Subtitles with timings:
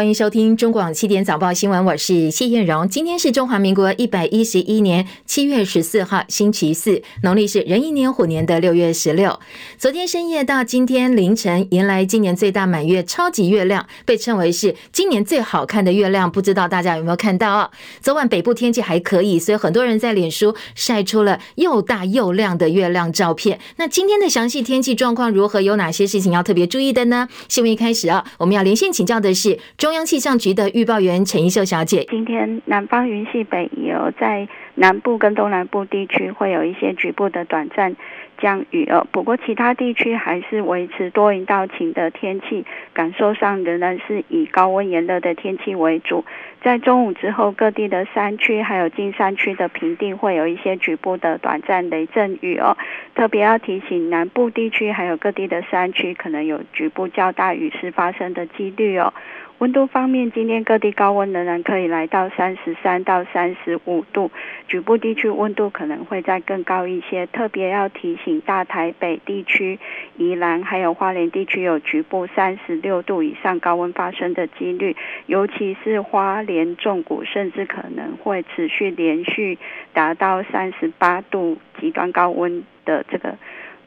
[0.00, 2.88] 欢迎收听中广七点早报新闻，我是谢燕荣。
[2.88, 9.40] 今天是中华民国一百一十一年七月十四号，星期四，农历是壬寅年虎年的六月十六。
[9.76, 16.30] 昨天深夜到今天凌晨，迎来今年最大满月超级月亮，被称为是今年最好看的月亮。
[16.30, 17.70] 不知道大家有没有看到哦？
[18.00, 23.58] 昨晚北部天气还可以，所以很多人在脸书晒出了又大又亮的月亮照片。
[23.78, 25.60] 那今天的详细天气状况如何？
[25.60, 27.26] 有哪些事情要特别注意的呢？
[27.48, 37.96] 新闻一开始啊，我们要连线请教的是中中央气象局的预报员陈一秀小姐，今天南方云系北移哦，在南部跟东南部地区会有一些局部的短暂
[38.36, 46.22] 降雨哦，不过其他地区还是维持多云到晴的天气，感受上仍然是以高温炎热的天气为主。
[46.62, 52.76] 在中午之后，各地的山区还有近山区的平地会有一些局部的短暂雷阵雨哦，
[53.14, 59.14] 特别要提醒南部地区还有各地的山区可能有局部较大雨势发生的几率哦。
[59.58, 64.30] 温度方面，今天各地高温仍然可以来到三十三到三十五度，
[64.68, 67.26] 局部地区温度可能会再更高一些。
[67.26, 69.80] 特别要提醒大台北地区、
[70.16, 74.94] 宜兰还有花莲地区有局部三十六度以上高温发生的几率，
[75.26, 79.58] 尤其是花莲重谷，甚至可能会持续连续
[79.92, 83.36] 达到三十八度极端高温的这个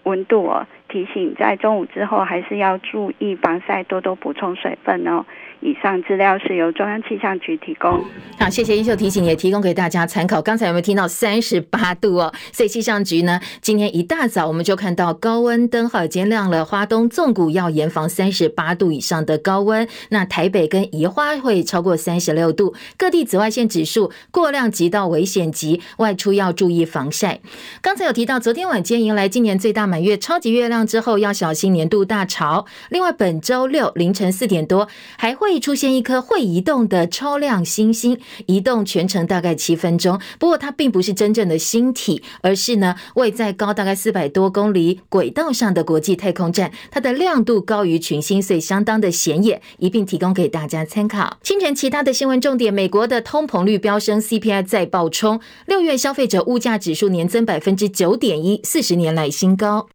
[0.03, 0.67] 温度哦。
[0.91, 5.25] 提醒在中午之后还是要注意防晒，多多补充水分哦。
[5.63, 8.03] 以上资料是由中央气象局提供。
[8.39, 10.41] 好，谢谢一秀提醒，也提供给大家参考。
[10.41, 12.33] 刚才有没有听到三十八度哦？
[12.51, 19.87] 所以气象局呢，今天一大早我们就看到高温灯号已经亮了，花东纵谷要严防三十八度以上的高温。
[20.09, 27.39] 那台北跟宜花会超过三十六度，各地紫外线指数过量级到危险级，外出要注意防晒。
[27.83, 32.65] 刚才有提到，昨天晚间迎来今年最大满月超级月亮之后，要小心年度大潮。
[32.89, 35.61] 另外，本周六凌晨四点多还会。
[35.61, 38.17] 出现一颗会移动的超亮星星，
[38.47, 40.19] 移动全程大概七分钟。
[40.39, 46.71] 不过它并不是真正的星体，而是呢位在高大概四百多公里轨道上的国际太空站。
[46.89, 51.37] 它的亮度高于群星，所以相当的显眼，一并提供给大家参考。
[51.43, 59.89] 清晨其他的新闻重点：美国的通膨率飙升，CPI 再爆冲，六月消费者物价指数年增百分之九点一，四十年来新高。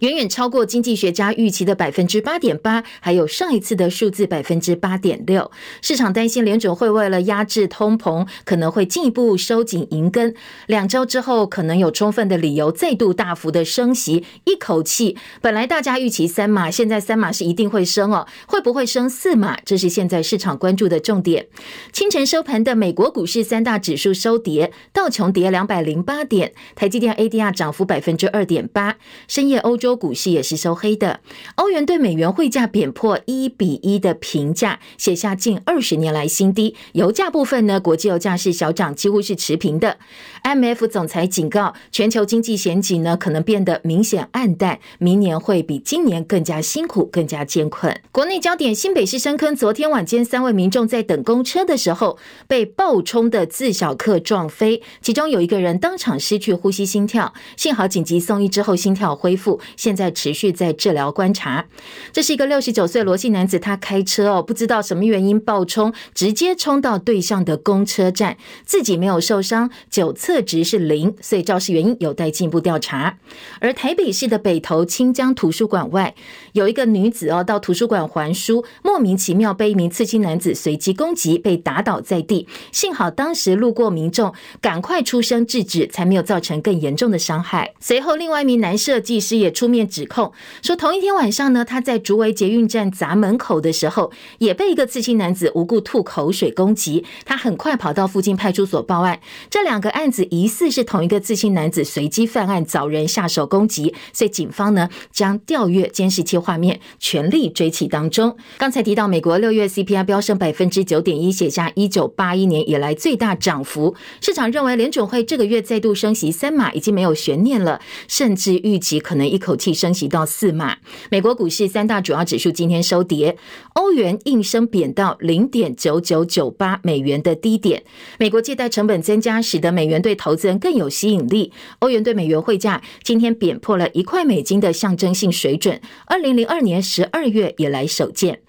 [0.00, 5.50] 远远超过经济学家预期的百分之八点八，还有上一次的数字百分之八点六。
[5.80, 10.34] 市场担心联准会为了压制通膨，可能会进一步收紧银根。
[10.66, 15.16] 两周之后，可能有充分的理由再度大幅的升息，一口气。
[15.40, 19.56] 本来大家预期三码，现在三码是一定会升哦，会不会升四码？
[19.64, 21.46] 这是现在市场关注的重点。
[21.90, 28.96] 清晨收盘的美国股市三大指数收跌，道琼跌两百零八点，台积电 ADR 涨幅百分之二点八。
[29.26, 29.85] 深夜欧洲。
[29.86, 31.20] 洲股市也是收黑的，
[31.54, 36.74] 欧元对美元汇价贬破一比一的平价，写下近二十年来新低。
[36.94, 39.98] 油价部分呢，国际油价是小涨，几乎是持平的。
[40.42, 47.96] M F 总裁警告，全球经济前景呢可能变得明显暗淡，明年会比今年更加辛苦，更加艰困。
[48.10, 59.60] 国内焦点：新北市深坑，昨天晚间三位民众在等公车的时候，被暴冲的自小客撞飞，其中有一个人当场失去呼吸心跳，幸好紧急送医之后心跳恢复。
[59.76, 61.66] 现在持续在治疗观察。
[62.12, 73.18] 这是一个六十九岁罗姓男子，他开车哦，不知道什么原因暴冲，直接冲到对向的公车站，自己没有受伤，酒测值是零，所以肇事原因有待进一步调查。
[73.60, 76.14] 而台北市的北投清江图书馆外，
[76.52, 82.48] 有一个女子哦，到图书馆还书，莫名其妙被一名刺青男子随机攻击，被打倒在地。
[82.72, 84.32] 幸好当时路过民众
[84.62, 87.74] 赶快出声制止，才没有造成更严重的伤害。
[87.78, 89.65] 随后，另外一名男设计师也出。
[89.66, 90.32] 书面指控
[90.62, 97.04] 说，同一天晚上呢，他在竹围捷运站闸门口的时候，也被一个刺青男子无故吐口水攻击。
[97.24, 99.18] 他很快跑到附近派出所报案。
[99.50, 103.92] 这两个案子疑似是同一个刺青男子随机犯案，找人下手攻击。
[104.12, 108.36] 所以警方呢将调阅监视器画面，全力追起当中。
[108.58, 113.96] 刚才提到，美国六月 CPI 飙升百分之九点一，写下一九八一年以来最大涨幅。
[114.20, 120.76] 市场认为联准会这个月再度升息三码已经没有悬念了，甚至预计可能一口气升级到四码，
[121.10, 123.36] 美国股市三大主要指数今天收跌，
[123.74, 127.82] 欧元应声贬到零点九九九八美元的低点。
[128.18, 131.52] 美国借贷成本增加，使得美元对投资人更有吸引力。
[131.80, 138.40] 欧元对美元汇价今天贬破了一块美金的象征性水准，二零零二年十二月以来首见。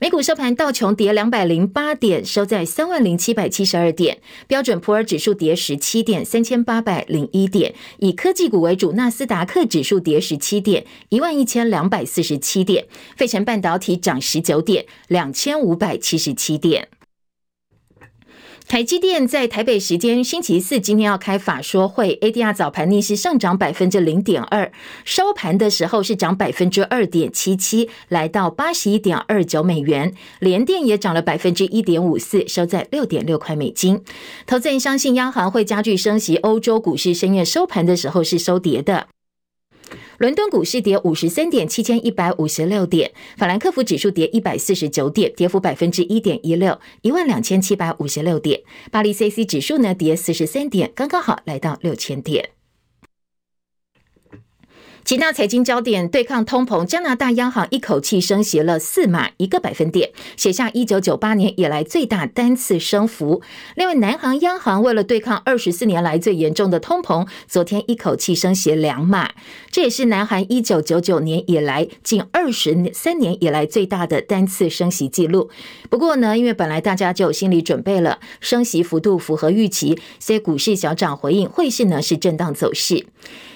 [0.00, 12.84] 美股收盘，道琼跌两百零八点，收在三万零七百七十二点；标准普尔指数跌十七点，三千八百零一点；以科技股为主，纳斯达克指数跌十七点，一万一千两百四十七点；
[13.16, 16.86] 费城半导体涨十九点，两千五百七十七点。
[18.68, 24.70] 台积电在台北时间星期四今天要开法说会，ADR 早盘逆势上涨百分之零点二，
[25.06, 30.12] 收盘的时候是涨百分之二点七七，来到八十一点二九美元。
[30.38, 34.04] 联电也涨了百分之一点五四，收在六点六块美金。
[34.46, 39.08] 投资人相信央行会加剧升息，欧洲股市深夜收盘的时候是收跌的。
[40.18, 48.60] 伦敦股市跌五十三点，七千一百五十六点；法兰克福指数跌一百四十九点，跌幅百分之一点一六，一万两千七百五十六点。
[48.90, 52.50] 巴黎 CAC 指数呢跌四十三点，刚刚好来到六千点。
[55.08, 63.40] 其他财经焦点，对抗通膨，加拿大央行一口气升息了四码一个百分点，写下一九九八年以来最大单次升幅。
[63.74, 69.30] 另外，南韩央行为了对抗二十四年来最严重的通膨，昨天一口气升息两码，
[69.70, 75.48] 这也是南韩一九九九年以来近二十三年以来最大的单次升息记录。
[75.88, 83.06] 不过呢，因为本来大家就有心理准备了，升息幅度符合预期，所以股市小涨回应，汇市呢是震荡走势。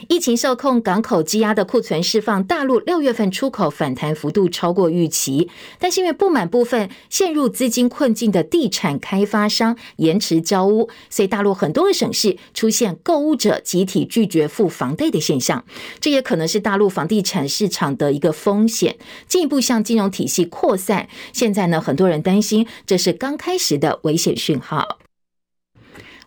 [0.08, 15.64] 疫情受控，港口积压的库存释放，大陆六月份出口反弹幅度超过预期，但是因为不满部分陷入资金困境的地产开发商延迟交屋，所以大陆很多个省市出现购屋者集体拒绝付房贷的现象，
[16.00, 18.96] 这也可能是大陆房地产市场的一个风险，
[19.28, 21.08] 进一步向金融体系扩散。
[21.32, 25.01] 现在呢，很多人担心这是刚开始的危险讯号。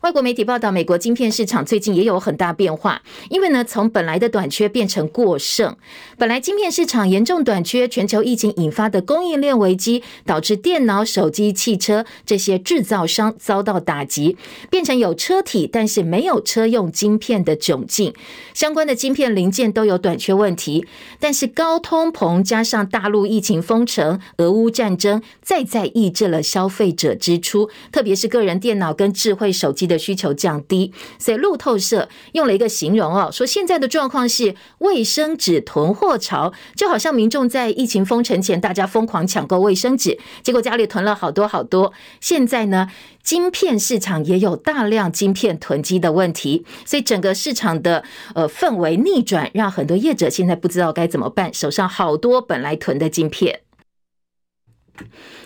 [0.05, 5.75] 外国媒体报道，美国晶片市场最近也有很大变化，因为呢，从本来的短缺变成过剩。
[6.15, 14.37] 本来晶片市场严重短缺，全球疫情引发的供应链危机，导致电脑、手机、汽车这些制造商遭到打击，
[14.69, 18.13] 变成有车体但是没有车用晶片的窘境。
[18.53, 20.85] 相关的晶片零件都有短缺问题。
[21.19, 29.94] 但是高通膨加上大陆疫情封城、俄乌战争，再再抑制了消费者支出，特别是个人电脑跟智慧手机的。
[29.97, 41.93] 需求降低，所以路透社用了一个形容哦，说现在的状况是卫生纸囤货潮，就好像民众在疫情封城前，大家疯狂抢购卫生纸，结果家里囤了好多好多。
[42.19, 42.89] 现在呢，
[43.23, 48.03] 晶片市场也有大量晶片囤积的问题，所以整个市场的
[48.33, 53.64] 呃氛围逆转，让很多业者现在不知道该怎么办，手上好多本来囤的晶片。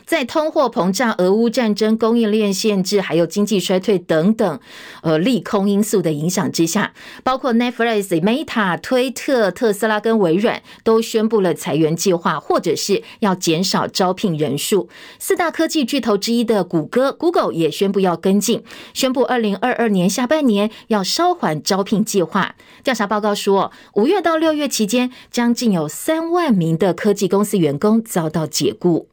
[0.06, 4.60] 在通货膨胀、俄乌战争、供应链限制，还有经济衰退等等，
[5.04, 6.94] 呃，利空因素的影响之下，
[7.24, 14.90] 包括 Netflix、Meta、推特、特斯拉跟微软都宣布了裁员计划，或者是要减少招聘人数。
[15.19, 18.63] 四大科技巨头之一的谷歌 （Google） 也宣布要跟进，
[18.94, 22.56] 宣布二零二二年下半年要稍缓招聘计划。
[22.84, 29.07] 调查报告说，五月到六月期间，将近有三万名的科技公司员工遭到解雇。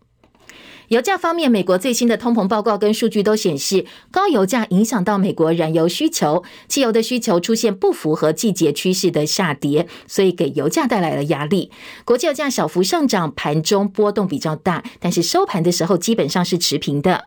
[0.88, 11.72] 油价方面，美国最新的通膨报告跟数据都显示，高油价影响到美国燃油需求，汽油的需求出现不符合季节趋势的下跌，所以给油价带来了压力。
[12.04, 17.24] 国际油价小幅上涨，盘中波动比较大，但是收盘的时候基本上是持平的。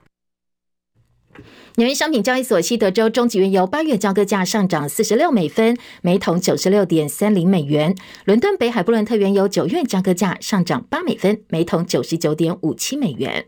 [1.76, 7.96] 纽约商品交易所西德州中级原油八月交割价上涨四十六美分，每桶九十六点三零美元。
[8.26, 13.46] 伦敦北海布伦特原油九月交割价上涨八美分，每桶九十九点五七美元。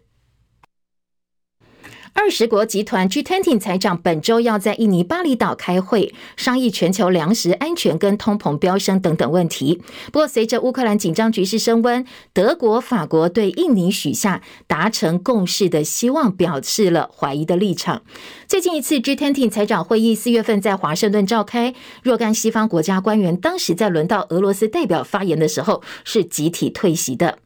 [2.14, 9.82] 二十国集团 G20 财长本周要在印尼巴厘岛开会，商议全球粮食安全跟通膨飙升等等问题。
[10.12, 18.02] 不过，随着乌克兰紧张局势升温，德国、法国对印尼许下达成共识的希望表示了怀疑的立场。
[18.46, 27.40] 最近一次 G20 财长会议四月份在华盛顿召开，若干西方国家官员当时在轮到俄罗斯代表发言的时候，是集体退席的。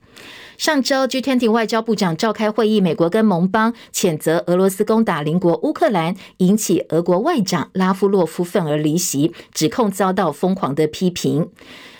[0.57, 11.49] 上周，G20 外交部长召开会议，美国跟盟邦谴责俄罗斯攻打邻国乌克兰，引起俄国外长拉夫洛夫愤而离席，指控遭到疯狂的批评。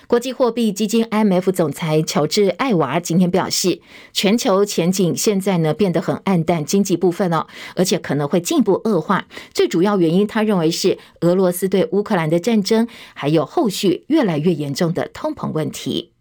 [0.06, 3.80] 国际货币基金 IMF 总裁乔治艾娃今天表示，
[4.12, 9.26] 全球前景现在呢变得很暗淡，经济部分哦，而且可能会进一步恶化。
[9.52, 16.12] 最主要原因，他认为是俄罗斯对乌克兰的战争，还有后续越来越严重的通膨问题。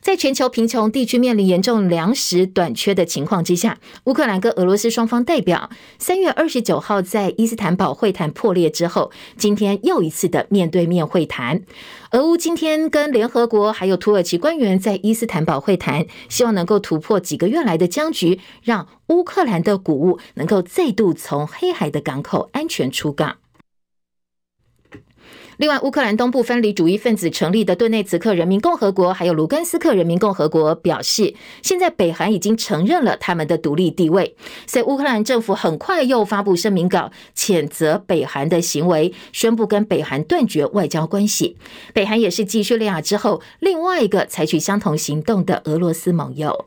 [0.00, 11.62] 在全球贫穷地区面临严重粮食短缺的情况之下，乌克兰跟俄罗斯双方代表三月二十九号在伊斯坦堡会谈破裂之后，今天又一次的面对面会谈。
[12.12, 23.36] 俄乌今天跟联合国还有土耳其官员在伊斯坦堡会谈，希望能够突破几个月来的僵局，让乌克兰的谷物能够再度从黑海的港口安全出港。
[25.58, 34.36] 另外，乌克兰东部分离主义分子成立的顿内茨克人民共和国，还有卢甘斯克人民共和国表示，现在北韩已经承认了他们的独立地位。
[34.68, 41.56] 所以，乌克兰政府很快又发布声明稿，谴责北韩的行为，宣布跟北韩断绝外交关系。
[41.92, 46.66] 北韩也是继叙利亚之后另外一个采取相同行动的俄罗斯盟友。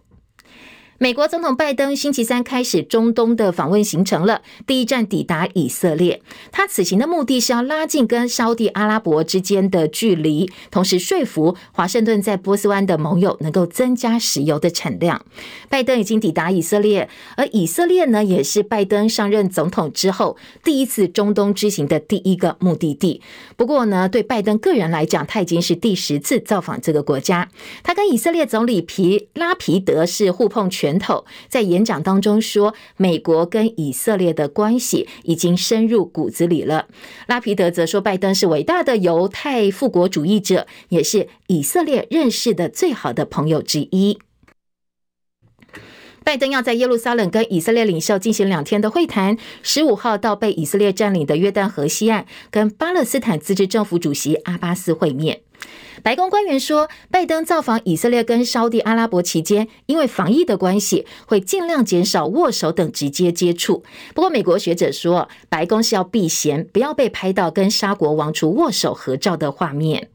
[1.01, 6.21] 美国总统拜登星期三开始中东的访问行程了，第一站抵达以色列。
[6.51, 15.25] 他此行的目的是要拉近跟沙地阿拉伯之间的距离，同时说服华盛顿在波斯湾的盟友能够增加石油的产量。
[15.69, 23.23] 拜登已经抵达以色列，而以色列呢，也是拜登上任总统之后第一次中东之行的第一个目的地。
[23.55, 27.49] 不过呢，对拜登个人来讲，他已经是第十次造访这个国家。
[27.81, 36.87] 他跟以色列总理皮拉皮德是互碰拳头，在演讲当中说，美国跟以色列的关系已经深入骨子里了。
[37.27, 44.19] 拉皮德则说，拜登是伟大的犹太复国主义者，也是以色列认识的最好的朋友之一。
[46.23, 55.41] 拜登要在耶路撒冷跟以色列领袖进行两天的会谈，十五号到被以色列占领的约旦河西岸，跟巴勒斯坦自治政府主席阿巴斯会面。
[56.03, 63.83] 白宫官员说，拜登造访以色列跟沙地阿拉伯期间，因为防疫的关系，会尽量减少握手等直接接触。
[64.15, 70.09] 不过，美国学者说，白宫是要避嫌，不要被拍到跟沙国王储握手合照的画面。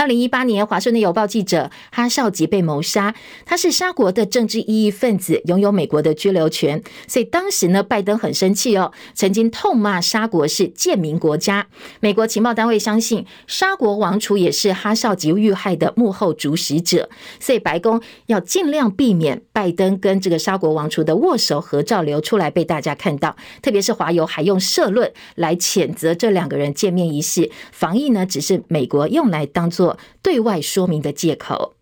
[0.00, 3.14] 二零一八年，华盛顿邮报记者哈绍吉被谋杀。
[3.44, 6.82] 他是沙国的政治异议分子，拥有美国的居留权。
[7.06, 11.66] 所以当时呢，拜登很生气哦，曾经痛骂沙国是贱民国家。
[12.00, 17.10] 美国情报单位相信，沙国王储也是哈绍吉遇害的幕后主使者。
[17.38, 23.36] 所以白宫要尽量避免拜登跟这个沙国王储的握手合照流出来被大家看到。
[23.60, 27.50] 特别是华邮还用社论来谴责这两个人见面仪式。
[27.70, 29.89] 防疫呢，只是美国用来当做。
[30.22, 31.74] 对外说明的借口。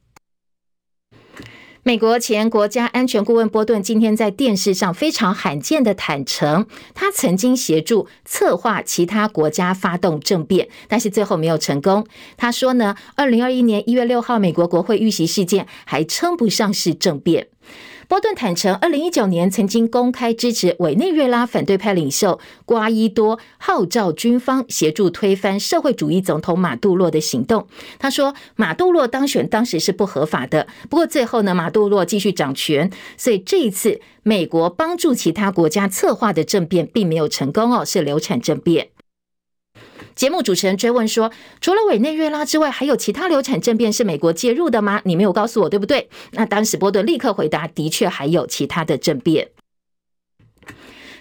[1.85, 12.07] 美国前国家安全顾问波顿今天在电视上非常罕见的坦诚，他曾经协助策划其他国家发动政变，但是最后没有成功。
[12.37, 17.49] 他说呢，二零二一年一月六号美国国会遇袭事件还称不上是政变。
[18.09, 27.67] 波顿坦承，二零一九年曾经公开支持委内瑞拉反对派领袖瓜伊多号召军方协助推翻社会主义总统马杜罗的行动。
[27.99, 38.89] 他说，马杜罗当选当时是不合法的，不过最后呢，马杜罗继续掌权，所以这一次美国帮助其他国家策划的政变并没有成功哦，是流产政变。
[40.19, 41.31] 节目主持人追问说
[41.63, 45.01] ：“除了委内瑞拉之外，还有其他流产政变是美国介入的吗？
[45.05, 49.51] 你没有告诉我，对不对？”那当时波顿立刻回答：“的确还有其他的政变。”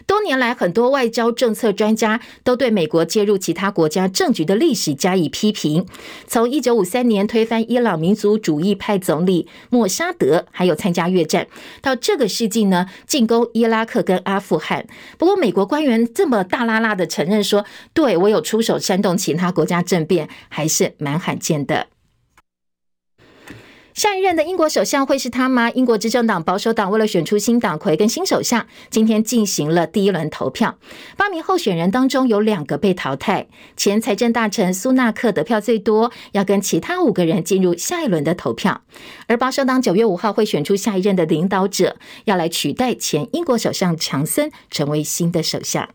[0.08, 5.86] 多年来，很多外交政策专家都对美国介入其他国家政局的历史加以批评。
[6.26, 11.48] 从一九五三年推翻伊朗民族主义派总理莫沙德，还有参加越战，
[11.82, 14.88] 到这个世纪呢，进攻伊拉克跟阿富汗。
[15.18, 21.88] 不过，美国官员这么大剌剌的承认说，对，我有出手煽动其他国家政变，还是蛮罕见的。
[23.98, 25.72] 下一任的英国首相会是他吗？
[25.72, 30.78] 英国执政党保守党为了选出新党魁跟新首相，今天进行了第一轮投票。
[31.18, 38.84] 八名候选人当中有两个被淘汰，前财政大臣苏纳克得票最多，要跟其他五个人进入下一轮的投票。
[39.26, 45.90] 而保守党九月五号会选出下一任的领导者，要来取代前英国首相强森成为新的首相。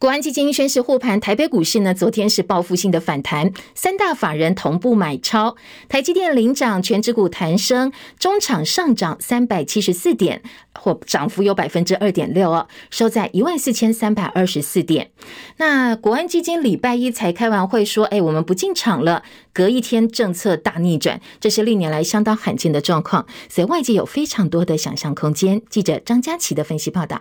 [0.00, 5.56] 国安基金宣示护盘，台北股市呢，昨天是报复性的反弹，三大法人同步买超，
[5.90, 10.40] 台积电领涨，权值股弹升，中场上涨三百七十四点，
[10.72, 15.10] 或涨幅有百分之二点六哦，收在一万四千三百二十四点。
[15.58, 25.60] 那国安基金礼拜一才开完会说，哎，我们不进场了，隔一天政策大逆转，这是历年来相当罕见的状况，所以外界有非常多的想象空间。
[25.68, 27.20] 记者张佳琪的分析报道。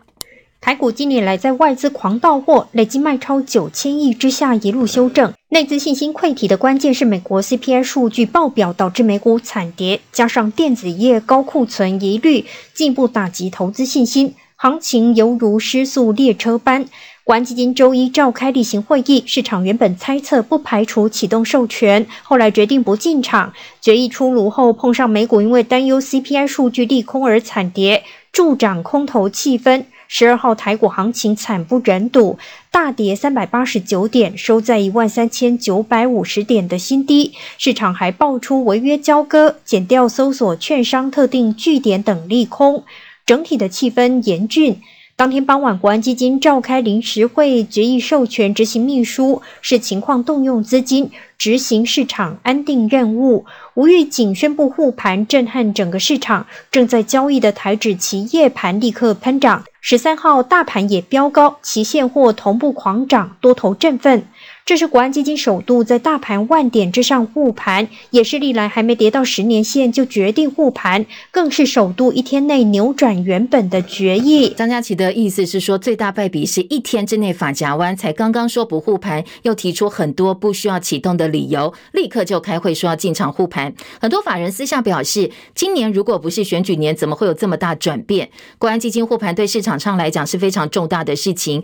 [0.61, 16.85] 台股今年来在外资狂倒货、累计卖超九千亿之下一路修正，内资信心溃体的关键是美国 CPI 数据爆表导致美股惨跌，加上电子业高库存疑虑进一步打击投资信心，行情犹如失速列车般。
[17.23, 23.53] 国安基金周一召开例行会议，市场原本猜测不排除启动授权，后来决定不进场。
[23.79, 29.85] 决议出炉后，碰上美股因为担忧 CPI 数据利空而惨跌，助长空头气氛。
[30.11, 32.39] 十二号台股行情惨不忍睹，
[32.71, 37.35] 大跌三百八十九点，收在一万三千九百五十点的新低。
[37.59, 42.83] 市场还爆出违约交割、减掉搜索券商特定据点等利空，
[43.23, 44.81] 整体的气氛严峻。
[45.19, 53.45] 当天傍晚，国安基金召开临时会，决议授权执行秘书视情况动用资金，执行市场安定任务。
[53.73, 56.47] 吴玉警宣布护盘，震撼整个市场。
[56.71, 64.23] 正在交易的台指期夜盘立刻喷涨，十三号大盘也飙高，期现货同步狂涨，多头振奋。
[64.69, 74.53] 这是国安基金首度在大盘万点之上护盘，也是历来还没跌到十年线就决定护盘，更是首度一天内扭转原本的决议。
[74.55, 83.73] 张佳琪的意思是说，最大败笔是一天之内法夹弯，才刚刚说不护盘，又提出很多不需要启动的理由，立刻就开会说要进场护盘。
[83.99, 88.29] 很多法人私下表示，今年如果不是选举年，怎么会有这么大转变？
[88.59, 91.63] 国安基金护盘对市场上来讲是非常重大的事情，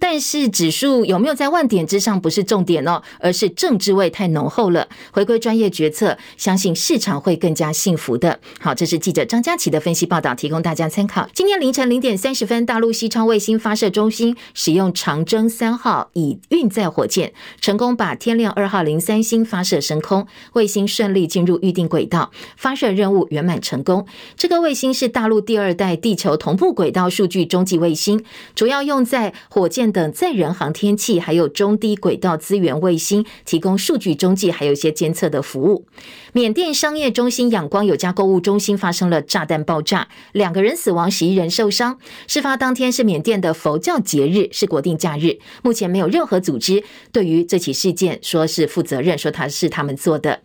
[0.00, 2.40] 但是指数有没有在万点之上，不是。
[2.50, 4.88] 重点哦，而是政治味太浓厚了。
[5.12, 8.40] 回归专业决策，相信市场会更加幸福的。
[8.58, 11.28] 好，这是记者张佳琪的分析报道，提供大家参考。
[11.32, 24.04] 今天凌晨零点三十分，大陆西昌卫星发射中心使用长征三号乙运载火箭，成功把天亮二号零三星发射升空，卫星顺利进入预定轨道，发射任务圆满成功。
[24.36, 28.24] 这个卫星是大陆第二代地球同步轨道数据中继卫星，
[28.56, 32.30] 主要用在火箭等载人航天器，还有中低轨道。
[32.40, 35.84] 资源卫星提供数据中继，还有一些监测的服务。
[36.32, 41.98] 缅甸商业中心仰光有家购物中心发生了炸弹爆炸，两个人死亡，十一人受伤。
[42.26, 45.38] 事发当天是缅甸的佛教节日，是国定假日。
[45.62, 46.82] 目前没有任何组织
[47.12, 50.40] 对于这起事件说是负责任，说他是他们做的。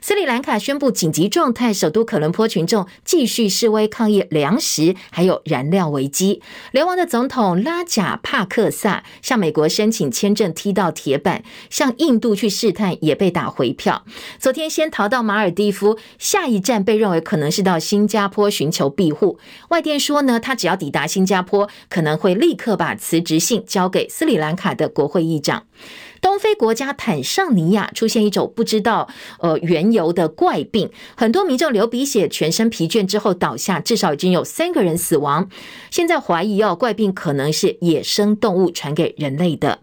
[0.00, 6.40] 斯里兰卡宣布紧急状态，首都可伦坡群众继续示威抗议粮食还有燃料危机。
[6.72, 14.04] 流亡的总统拉贾帕克萨向美国申请签证踢到铁板，向印度去试探也被打回票。
[14.38, 19.38] 昨天先逃到马尔地夫，下一站被认为可能是到新加坡寻求庇护。
[19.70, 25.64] 外电说呢，他只要抵达新加坡，可能会立刻把辞职信交给斯里兰卡的国会议长。
[26.20, 29.08] 东非国家坦尚尼亚出现一种不知道
[29.40, 35.48] 呃缘由的怪病，很多民众流鼻血、全身疲倦之后倒下，至少已经有三个人死亡。
[35.90, 39.80] 现在怀疑哦，怪病可能是野生动物传给人类的。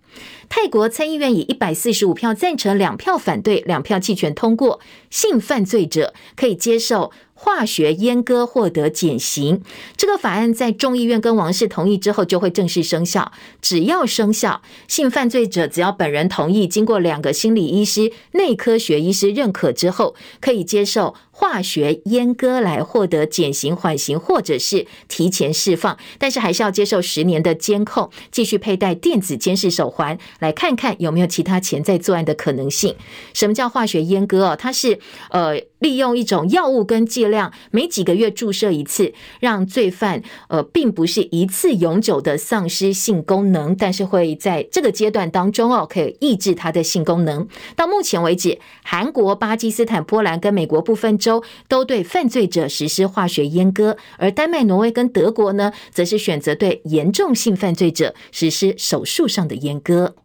[0.47, 9.61] 泰国参议院以一百四十五票赞成、两票反对、两票弃权通过，性犯罪者可以接受化学阉割获得减刑，
[9.97, 13.33] 这个法案在众议院跟王室同意之后就会正式生效。
[13.61, 25.97] 只要生效，性犯罪者只要本人同意，经过两个心理医师、内科学医师认可之后，可以接受化学阉割来获得减刑、缓刑或者是提前释放。
[26.17, 32.95] 但是还是要接受十年的监控，继续佩戴电子监视手环，来看看有没有其他潜在作案的可能性。
[33.33, 34.55] 什么叫化学阉割哦？
[34.55, 34.97] 它是
[35.29, 35.61] 呃。
[35.79, 47.47] 利用一种药物跟剂量，每几个月注射一次，让罪犯呃，并不是一次永久的丧失性功能，但是会在这个阶段当中哦，可以抑制他的性功能。
[47.75, 60.15] 到目前为止，韩国、巴基斯坦、波兰跟美国部分州都对犯罪者实施化学阉割，而丹麦、挪威跟德国呢，则是选择对严重性犯罪者实施手术上的阉割。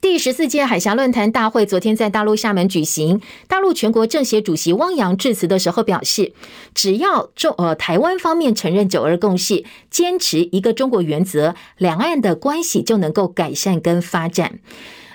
[0.00, 3.20] 第十四届海峡论坛大会昨天在大陆厦门举行。
[3.46, 6.32] 大陆全国政协主席汪洋致辞的时候表示，
[6.74, 14.58] 只要中呃台湾方面承认九二共识，坚持一个中国原则，两岸的关系就能够改善跟发展。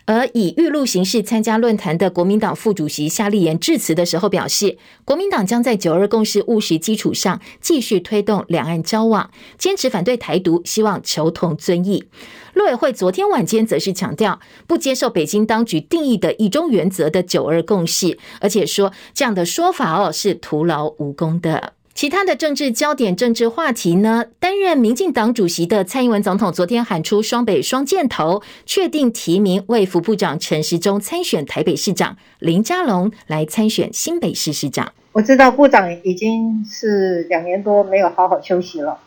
[0.07, 12.05] 而以预录形式参加论坛的国民党副主席夏立言致辞的时候表示，国民党将在九二共识务实基础上继续推动两岸交往，坚持反对台独，希望求同尊异。
[12.53, 21.73] 陆委会昨天晚间则是强调，不接受北京当局定义的一中原则的九二共识，而且说这样的说法哦是徒劳无功的。
[21.97, 24.23] 其他的政治焦点、政治话题呢？
[24.39, 34.93] 担任民进党主席的蔡英文总统昨天喊出双北双箭头，确定提名为副部长陈时中参选台北市长，林佳龙来参选新北市市长。
[35.11, 38.99] 我知道部长已经是两年多没有好好休息了，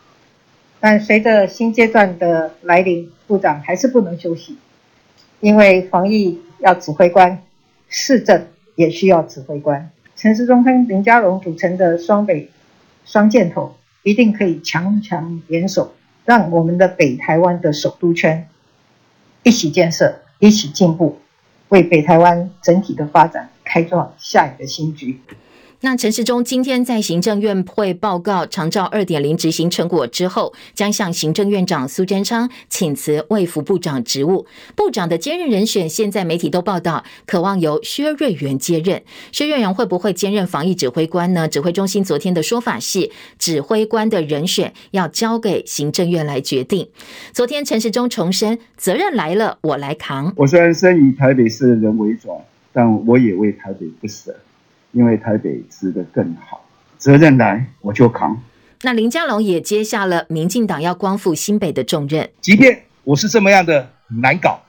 [0.81, 4.57] 但随着新阶段的来临，部长还是不能休息，
[5.39, 7.41] 因为防疫要指挥官，
[7.87, 9.89] 市政也需要指挥官。
[10.17, 12.49] 陈时中跟林佳龙组成的双北
[13.05, 15.93] 双箭头一定可以强强联手，
[16.25, 18.47] 让我们的北台湾的首都圈
[19.43, 21.19] 一起建设，一起进步，
[21.69, 25.19] 为北台湾整体的发展开创下一个新局。
[25.83, 34.45] 那陈时中今天在行政院会报告长照二点零执行成果之后，将向行政院长苏贞昌请辞卫福部长职务。
[34.75, 39.01] 部长的接任人选，现在媒体都报道，渴望由薛瑞元接任。
[39.31, 41.47] 薛瑞元会不会兼任防疫指挥官呢？
[41.47, 46.87] 指挥中心昨天的说法是，指挥官的人选要交给行政院来决定。
[47.33, 50.31] 昨天陈时中重申，责任来了，我来扛。
[50.37, 52.39] 我虽然生以台北市人为重，
[52.71, 54.35] 但我也为台北不舍。
[54.91, 56.65] 因为台北吃的更好，
[56.97, 58.41] 责任来我就扛。
[58.83, 62.29] 那林佳龙也接下了民进党要光复新北的重任。
[62.41, 64.61] 即便我是这么样的难搞，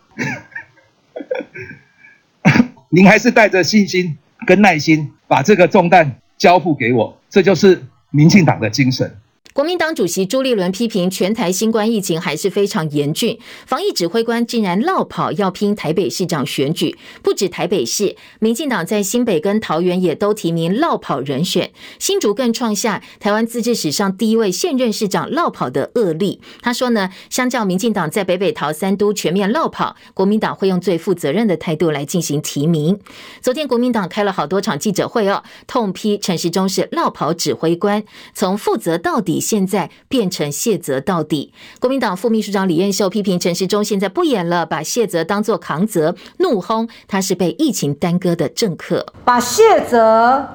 [2.90, 9.16] 您还是带着信心跟耐心把这个重担交付给我，这就是民进党的精神。
[9.54, 26.40] 国民党主席朱立伦批评全台新冠疫情还是非常严峻，防疫指挥官竟然落跑要拼台北市长选举，不止台北市，民进党在新北跟桃园也都提名落跑人选，新竹更创下台湾自治史上第一位现任市长落跑的恶例。
[26.62, 32.98] 他说呢，相较民进党在北北桃三都全面落跑，国民党会用最负责任的态度来进行提名。
[33.42, 39.41] 昨天国民党开了好多场记者会哦，痛批陈时中是落跑指挥官，从负责到底。
[39.42, 50.48] 现在变成卸责到底，国民党副秘书长李彦秀批评陈时中现在不演了，把卸责当作扛责，怒轰他是被疫情耽搁的政客，把卸责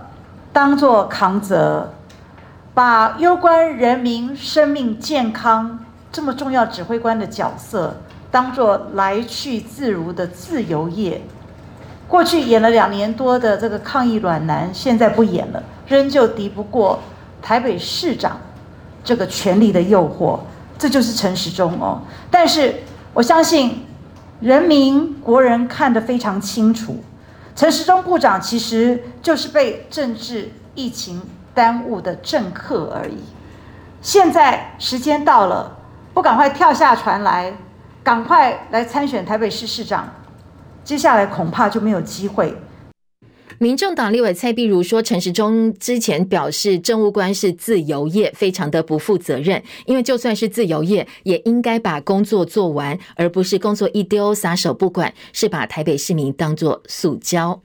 [0.52, 1.94] 当作扛责，
[2.74, 7.96] 把攸关人民生命健康这么重要指挥官的角色
[8.32, 11.22] 当作来去自如的自由业。
[12.08, 17.00] 过去演了两年多的这个抗疫暖男，现在不演了，仍旧敌不过
[17.42, 18.40] 台北市长。
[19.08, 20.38] 这个权力的诱惑，
[20.78, 22.02] 这就是陈时中哦。
[22.30, 22.76] 但是
[23.14, 23.86] 我相信，
[24.42, 27.02] 人民国人看得非常清楚，
[27.56, 31.22] 陈时中部长其实就是被政治疫情
[31.54, 33.20] 耽误的政客而已。
[34.02, 35.78] 现在时间到了，
[36.14, 37.54] 不赶快跳下船来，
[38.04, 40.10] 赶快来参选台北市市长，
[40.84, 42.62] 接下来恐怕就没有机会。
[43.60, 49.62] 民众党立委蔡碧如说，陈时中之前表示政务官是自由业，非常的不负责任。
[49.86, 57.60] 因为就算是自由业，也应该把工作做完，而不是工作一丢撒手不管，是把台北市民当作塑胶。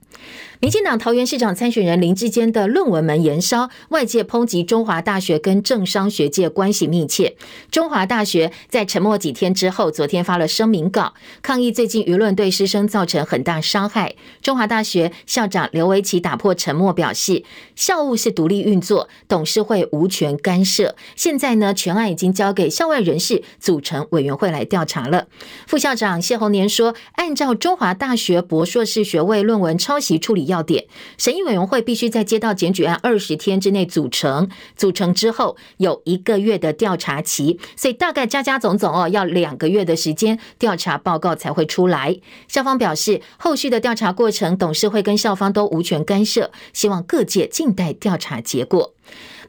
[0.62, 7.34] 民进党桃园市长参选人林志坚的论文门延烧，外界抨击中华大学跟政商学界关系密切。
[7.68, 14.14] 中华大学在沉默几天之后，昨天发了声明稿，抗议最近舆论对师生造成很大伤害。
[14.40, 17.42] 中华大学校长刘维奇打破沉默，表示
[17.74, 20.94] 校务是独立运作，董事会无权干涉。
[21.16, 25.26] 现在呢，全案已经交给校外人士组成委员会来调查了。
[25.66, 30.84] 副校长谢宏年说，按照中华大学博硕士学位论文抄袭处理要点，
[31.16, 42.20] 审议委员会必须在接到检举案二十天之内组成，组成之后有一个月的调查期，所以大概加加总总哦，要两个月的时间，调查报告才会出来。
[42.46, 48.94] 校方表示，后续的调查过程，董事会跟校方都无权干涉，希望各界静待调查结果。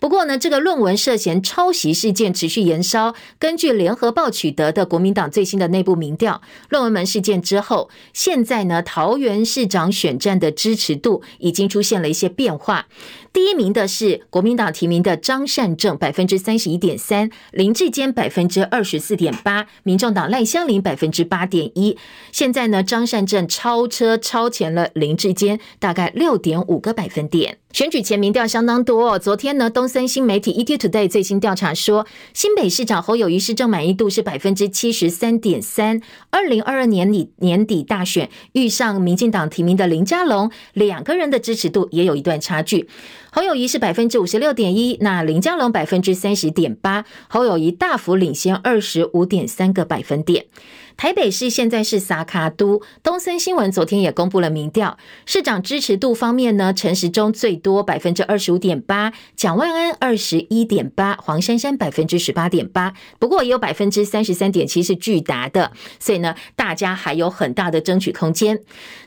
[0.03, 3.15] 不过呢，这个论文涉嫌抄袭事件持续延烧。
[3.39, 12.87] 根据联合报取得的国民党最新的内部民调，论文门事件之后，现在呢，桃园市长选战的支持度已经出现了一些变化。
[13.31, 21.97] 第一名的是国民党提名的张善政，百分之三十一点三；林志坚百分之二十四点八；民众党赖香伶百分之八点一。
[22.33, 27.59] 现在呢，张善政超车超前了林志坚，大概六点五个百分点。
[27.71, 29.17] 选举前民调相当多。
[29.17, 36.01] 昨天呢，东森新媒体 ETtoday 最新调查说，新北市长侯友宜市政满意度是百分之七十三点三。
[36.31, 42.89] 二零二二年底年底大选遇上民进党提名的林佳龙，两个人的支持度也有一段差距。
[43.31, 50.47] 侯友宜是百分之五十六点一，那林佳龙百分之三十点八，侯友宜大幅领先二十五点三个百分点。
[50.95, 68.59] 台北市现在是撒卡都，东森新闻昨天也公布了民调，市长支持度方面呢，陈时中最多百分之二十五点八，蒋万安二十一点八，黄珊珊百分之十八点八，不过也有百分之三十三点七是巨达的，所以呢，大家还有很大的争取空间。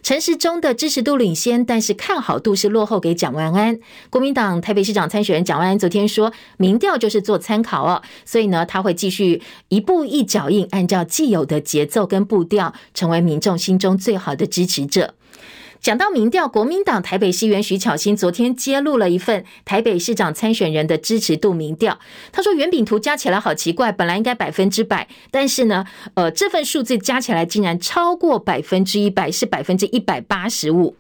[0.03, 3.79] 陈时中的支持度领先，但是看好度是落后给蒋万安。
[4.11, 15.13] 国民党台北市长参选人蒋万安昨天说，民调就是做参考哦，所以呢，他会继续一步一脚印，按照既有的节奏跟步调，成为民众心中最好的支持者。
[15.79, 21.99] 讲到民调，国民党台北市议员徐巧芯昨天揭露了一份台北市长参选人的支持度民调。
[22.33, 25.85] 他说圆饼图加起来好奇怪，本来应该百分之百，但是呢，
[26.15, 30.97] 呃，这份数字加起来竟然超过百分之一百，是百分之一百八十五。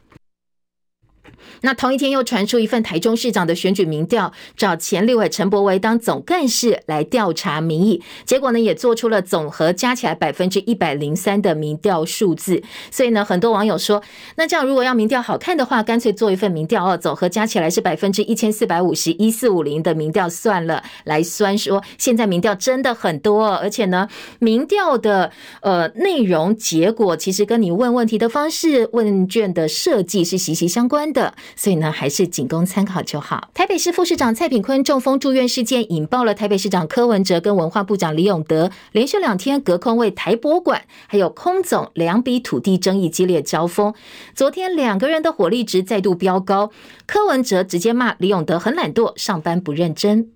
[1.62, 12.62] 那同一天又传出一份台中市长的选举民调，找前立委陈柏惟当总干事来调查民意，结果呢也做出了总和加起来百分之一百零三的民调数字。
[12.91, 14.03] 所以呢，很多网友说，
[14.37, 24.09] 那这样如果要民调好看的话，干脆做一份民调哦，总和加起来是百分之一千四百五十一四五零的民调算了，来酸说现在民调真的很多，而且呢，
[24.41, 31.15] 民调的呃内容结果其实跟你问问题的方式、问卷的设计是息息相关的。
[31.16, 33.48] 的所以呢，还是仅供参考就好。
[33.55, 43.94] 台北市副市长蔡炳坤中风住院事件，引爆了台北市长柯文哲跟文化部长李永德连续两天隔空为台博馆还有空总两笔土地争议激烈交锋。
[44.35, 46.70] 昨天两个人的火力值再度飙高，
[47.07, 50.29] 柯文哲直接骂李永德很懒惰，上班不认真。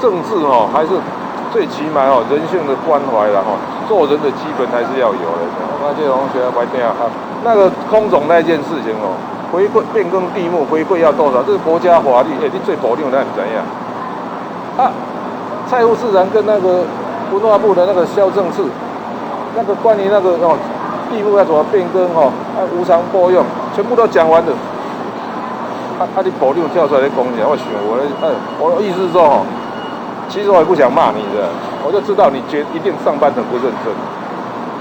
[0.00, 0.90] 政治哦，还是
[1.52, 5.42] 最起码哦，人性的关怀了哈，做人的基本还是要有的。
[5.80, 6.94] 那这同学白天啊，
[7.42, 9.16] 那个空总那件事情哦。
[9.52, 11.42] 回馈变更地目回馈要多少？
[11.42, 13.62] 这是国家法律，哎、你最保定那怎样？
[14.78, 14.90] 啊，
[15.68, 16.82] 蔡副市长跟那个
[17.30, 18.64] 文化部的那个萧正次，
[19.54, 20.56] 那个关于那个哦
[21.10, 23.44] 地目要怎么变更哦，啊无偿拨用，
[23.76, 24.52] 全部都讲完了。
[26.00, 29.44] 啊啊，你保定跳出来讲一下，我想我的，嗯，我的意思是说哦，
[30.30, 31.44] 其实我也不想骂你的，
[31.84, 33.92] 我就知道你绝一定上班很不认真。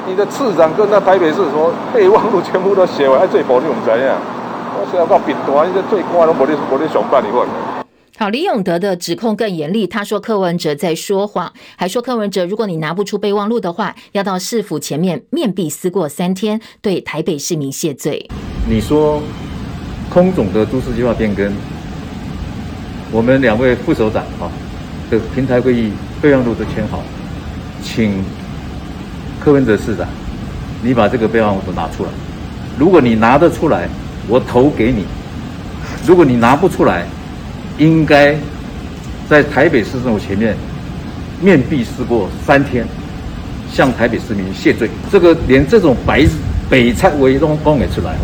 [0.08, 4.16] 你的次长跟那台北市说备忘录全部都写完，还最保定怎样？
[8.18, 9.88] 好，李永德的指控更严厉。
[9.88, 18.30] 他说柯文哲在说谎，还说柯文哲如果你拿不出备忘录的话，要到市府前面面壁思过三天，对台北市民谢罪。
[18.68, 19.24] 你说
[20.10, 21.54] 空总的都市计划变更，
[23.12, 24.52] 我们两位副首长啊
[25.10, 27.02] 的平台会议备忘录都签好，
[27.82, 28.22] 请
[29.40, 30.06] 柯文哲市长，
[30.84, 32.10] 你把这个备忘录都拿出来。
[32.78, 33.88] 如果你拿得出来。
[34.28, 35.06] 我投给你，
[36.06, 37.06] 如果你拿不出来，
[37.78, 38.36] 应该
[39.30, 40.56] 在台北市政府前面
[41.42, 42.86] 面壁思过三天，
[43.72, 44.90] 向台北市民谢罪。
[45.12, 46.26] 这个连这种白
[46.70, 48.16] 北菜话都讲得出来，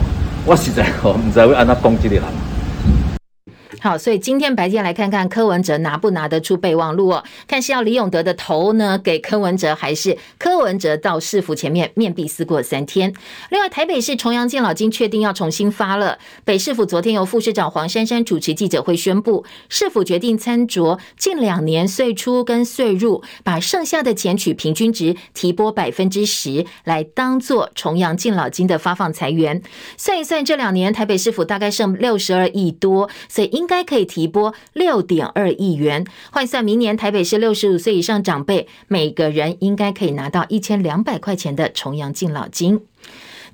[0.46, 2.24] 我实在我唔知会按他攻击的人。
[3.80, 7.24] 好，所以今天白天来看看柯文哲拿不拿得出备忘录哦？
[7.48, 13.14] 看是要李永德的头呢给柯文哲，还是柯文哲到市府前面面壁思过三天？
[13.52, 16.18] 另外，台北市重阳敬老金确定要重新发了。
[16.44, 29.62] 北市府昨天由副市长黄珊珊主持记者会宣布，市府决定参酌近两年岁出跟岁入，把剩下的钱取平均值提拨百分之十，来当做重阳敬老金的发放财源。
[29.98, 33.88] 算一算，这两年台北市府大概剩六十二亿多，所以应应该。
[33.88, 42.82] 可以提拨六点二亿元，换算明年台北市六十五岁以上长辈，每个人应该可以拿到一千两百块钱的重阳敬老金。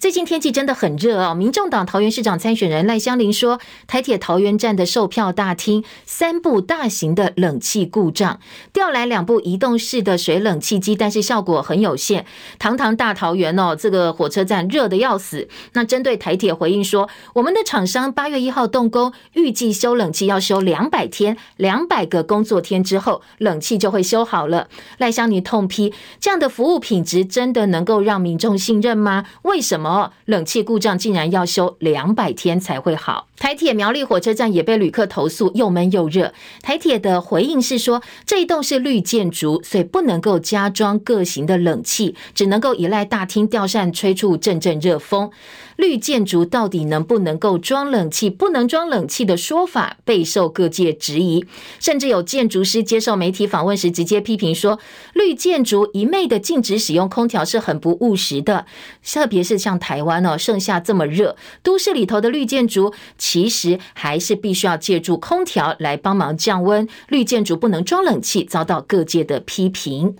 [0.03, 1.33] 最近天气真的很热哦。
[1.33, 8.41] 民众党桃园市长参选人赖香伶说，台铁桃园站的售票大厅三部大型的冷气故障，
[8.73, 12.25] 调来两部移动式的水冷气机，但是效果很有限。
[12.59, 15.47] 堂堂大桃园哦，这个火车站热的要死。
[15.71, 24.67] 那针对台铁回应说，我们的厂商八月一号动工，预计修冷气要修两百天，两百个工作天之后，冷气就会修好了。
[24.97, 29.23] 赖香伶痛批，这样的服务品质真的能够让民众信任吗？
[29.43, 29.92] 为什么？
[30.25, 33.27] 冷气故障竟然要修两百天才会好。
[33.37, 36.33] 台铁苗栗火车站也被旅客投诉又闷又热。
[36.61, 45.29] 台铁的回应是说，这一栋是绿建筑，所以不能够加装各型的冷气，只能够依赖大厅吊扇吹出阵阵热风。
[45.77, 48.29] 绿建筑到底能不能够装冷气？
[48.29, 51.45] 不能装冷气的说法备受各界质疑，
[51.79, 54.79] 甚至有建筑师接受媒体访问时直接批评说，
[55.13, 58.65] 绿建筑一昧的禁止使用空调是很不务实的。
[59.03, 66.87] 特别是像台湾哦，盛夏这么热，都市里头的绿建筑其实还是必须要借助空调来帮忙降温。
[67.07, 70.15] 绿建筑不能装冷气，遭到各界的批评。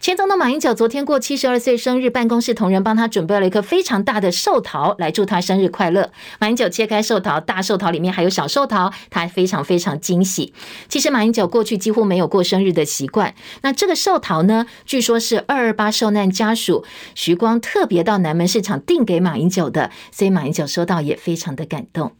[0.00, 6.10] 前总统马英九昨天过七十二岁生日，办公室同仁帮他准备了一颗非常大的寿桃来祝他生日快乐。
[6.38, 10.54] 马英九切开寿桃，大寿桃里面还有小寿桃，他非常非常惊喜。
[10.88, 13.34] 其实马英九过去几乎没有过生日的习惯。
[13.62, 16.84] 那这个寿桃呢，据说是二二八受难家属
[17.16, 22.12] 徐光特别到南门市场订给马英九的，所以马英九收到也非常的感动。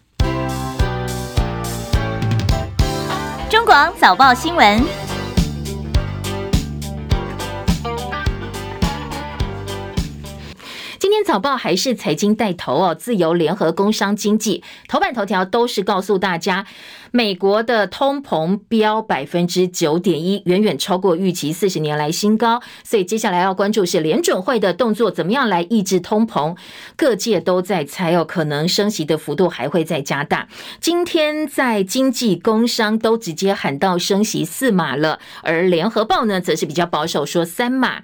[3.48, 5.07] 中广早报新闻。
[11.08, 16.66] 今天早报还是财经带头哦，自由联合工商经济头版头条都是告诉大家。
[17.10, 22.60] 美国的通膨飙百分之九点一，远远超过预期四十年来新高。
[22.84, 26.56] 所以接下来要关注是联准会的动作怎么样来抑制通膨。
[26.96, 30.48] 各界都在猜哦，可能升息的幅度还会再加大。
[30.80, 38.02] 今天在经济工商都直接喊到升息四码了，而联合报呢则是比较保守，说三码。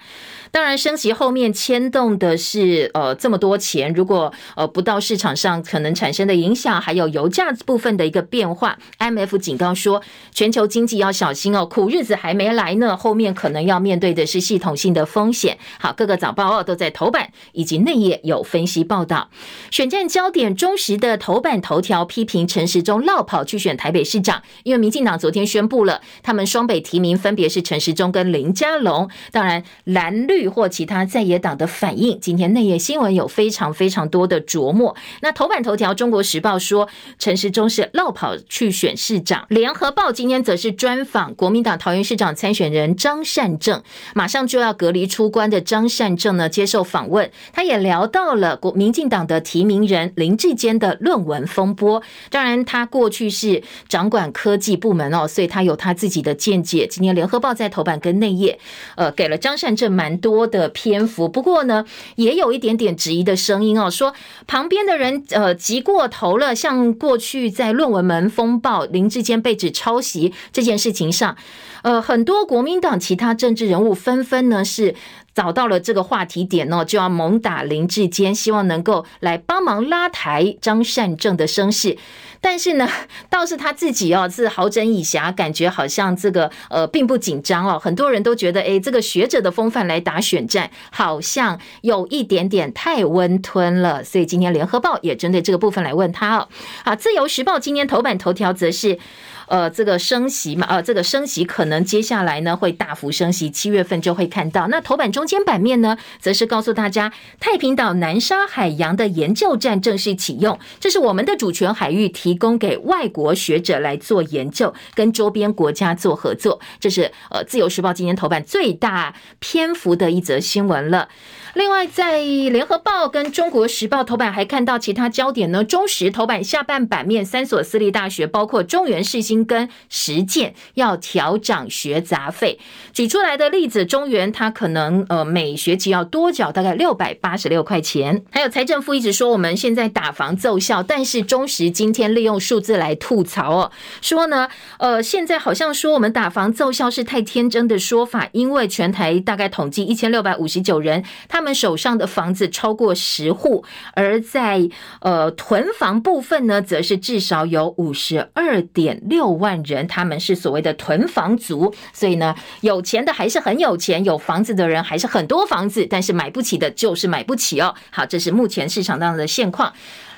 [0.51, 8.79] 当然，升息后面牵动的是呃这么多钱，如果呃不到市场上可能产生的影响，还有油价部分的一个变化。
[8.99, 9.37] M.F.
[9.37, 10.01] 警告说，
[10.33, 15.59] 全球经济要小心哦，苦日子还没来呢，后面可能要面对的是系统性的风险。
[15.79, 19.29] 好，各个早报哦都在头版以及内页有分析报道。
[19.71, 29.11] 选战焦点，中时的头版头条批评陈时中落跑去选台北市长，因为民进党昨天宣布了，他们双北提名分别是陈时中跟林佳龙。
[29.31, 30.45] 当然，蓝绿。
[30.55, 34.95] 或其他在野党的反应，今天内页新闻有非常非常多的琢磨。
[35.21, 43.83] 那头版头条，《中国时报》说陈时中是落跑去选选市长，《联合报》今天则是专访国民党桃园市长参选人张善政，
[44.15, 52.03] 马上就要隔离出关的张善政呢，接受访问，他也聊到了国民进党的提名人林志坚的论文风波。
[52.29, 56.87] 当然，他过去是掌管科技部门哦，所以他有他自己的见解。
[56.87, 58.59] 今天《联合报》在头版跟内页，
[58.97, 60.15] 呃，给了张善政蛮。
[60.25, 61.85] 多的篇幅，不过呢，
[62.17, 64.15] 也有一点点质疑的声音哦，说
[64.47, 71.37] 旁边的人呃急过头了，像过去在论文门风暴林志坚被指抄袭这件事情上，
[71.83, 74.95] 呃，很多国民党其他政治人物纷纷呢是
[75.35, 81.97] 找到了这个话题点哦，就要猛打林志坚，希望能够来帮忙拉抬张善政的声势。
[82.41, 82.87] 但是呢，
[83.31, 87.79] 倒是他自己哦，是好整以暇，感觉好像这个呃并不紧张哦。
[87.79, 94.05] 很多人都觉得，诶，这个学者的风范来打选战，好像有一点点太温吞了。
[94.05, 96.49] 所以今天联合报也针对这个部分来问他哦。
[96.85, 98.99] 好，自由时报今天头版头条则是。
[99.49, 104.69] 呃，这个升息嘛，呃，这个升息可能接下来呢会大幅升息，七月份就会看到。
[104.69, 116.61] 那头版中间版面呢，则是告诉大家，太平岛南沙海洋的研究站正式启用，这是我们的主权海域，提供给外国学者来做研究，跟周边国家做合作。
[116.81, 121.09] 这是呃，自由时报今天头版最大篇幅的一则新闻了。
[121.55, 125.63] 另外，在联合报跟中国时报头版还看到其他焦点呢。
[125.63, 132.59] 中时头版下半版面，三所私立大学，包括中原、世新跟实践，要调涨学杂费。
[132.93, 138.23] 举出来的例子，中原它可能呃每学期要多缴大概六百八十六块钱。
[138.31, 154.69] 还有财政部一直说我们现在打房奏效，但是中时今天利用数字来吐槽哦，说呢呃现在好像说我们打房奏效是太天真的说法，因为全台大概统计一千六百五十九人，他们手上的房子超过十户，而在
[155.01, 161.75] 呃囤房部分呢，则是至少有五十二点六万人，他们是所谓的囤房族。
[161.93, 167.75] 所以呢，有钱的还是很有钱，有房子的人还是很多房子，但是买不起的就是买不起哦。
[167.91, 169.73] 好，这是目前市场当中的现况。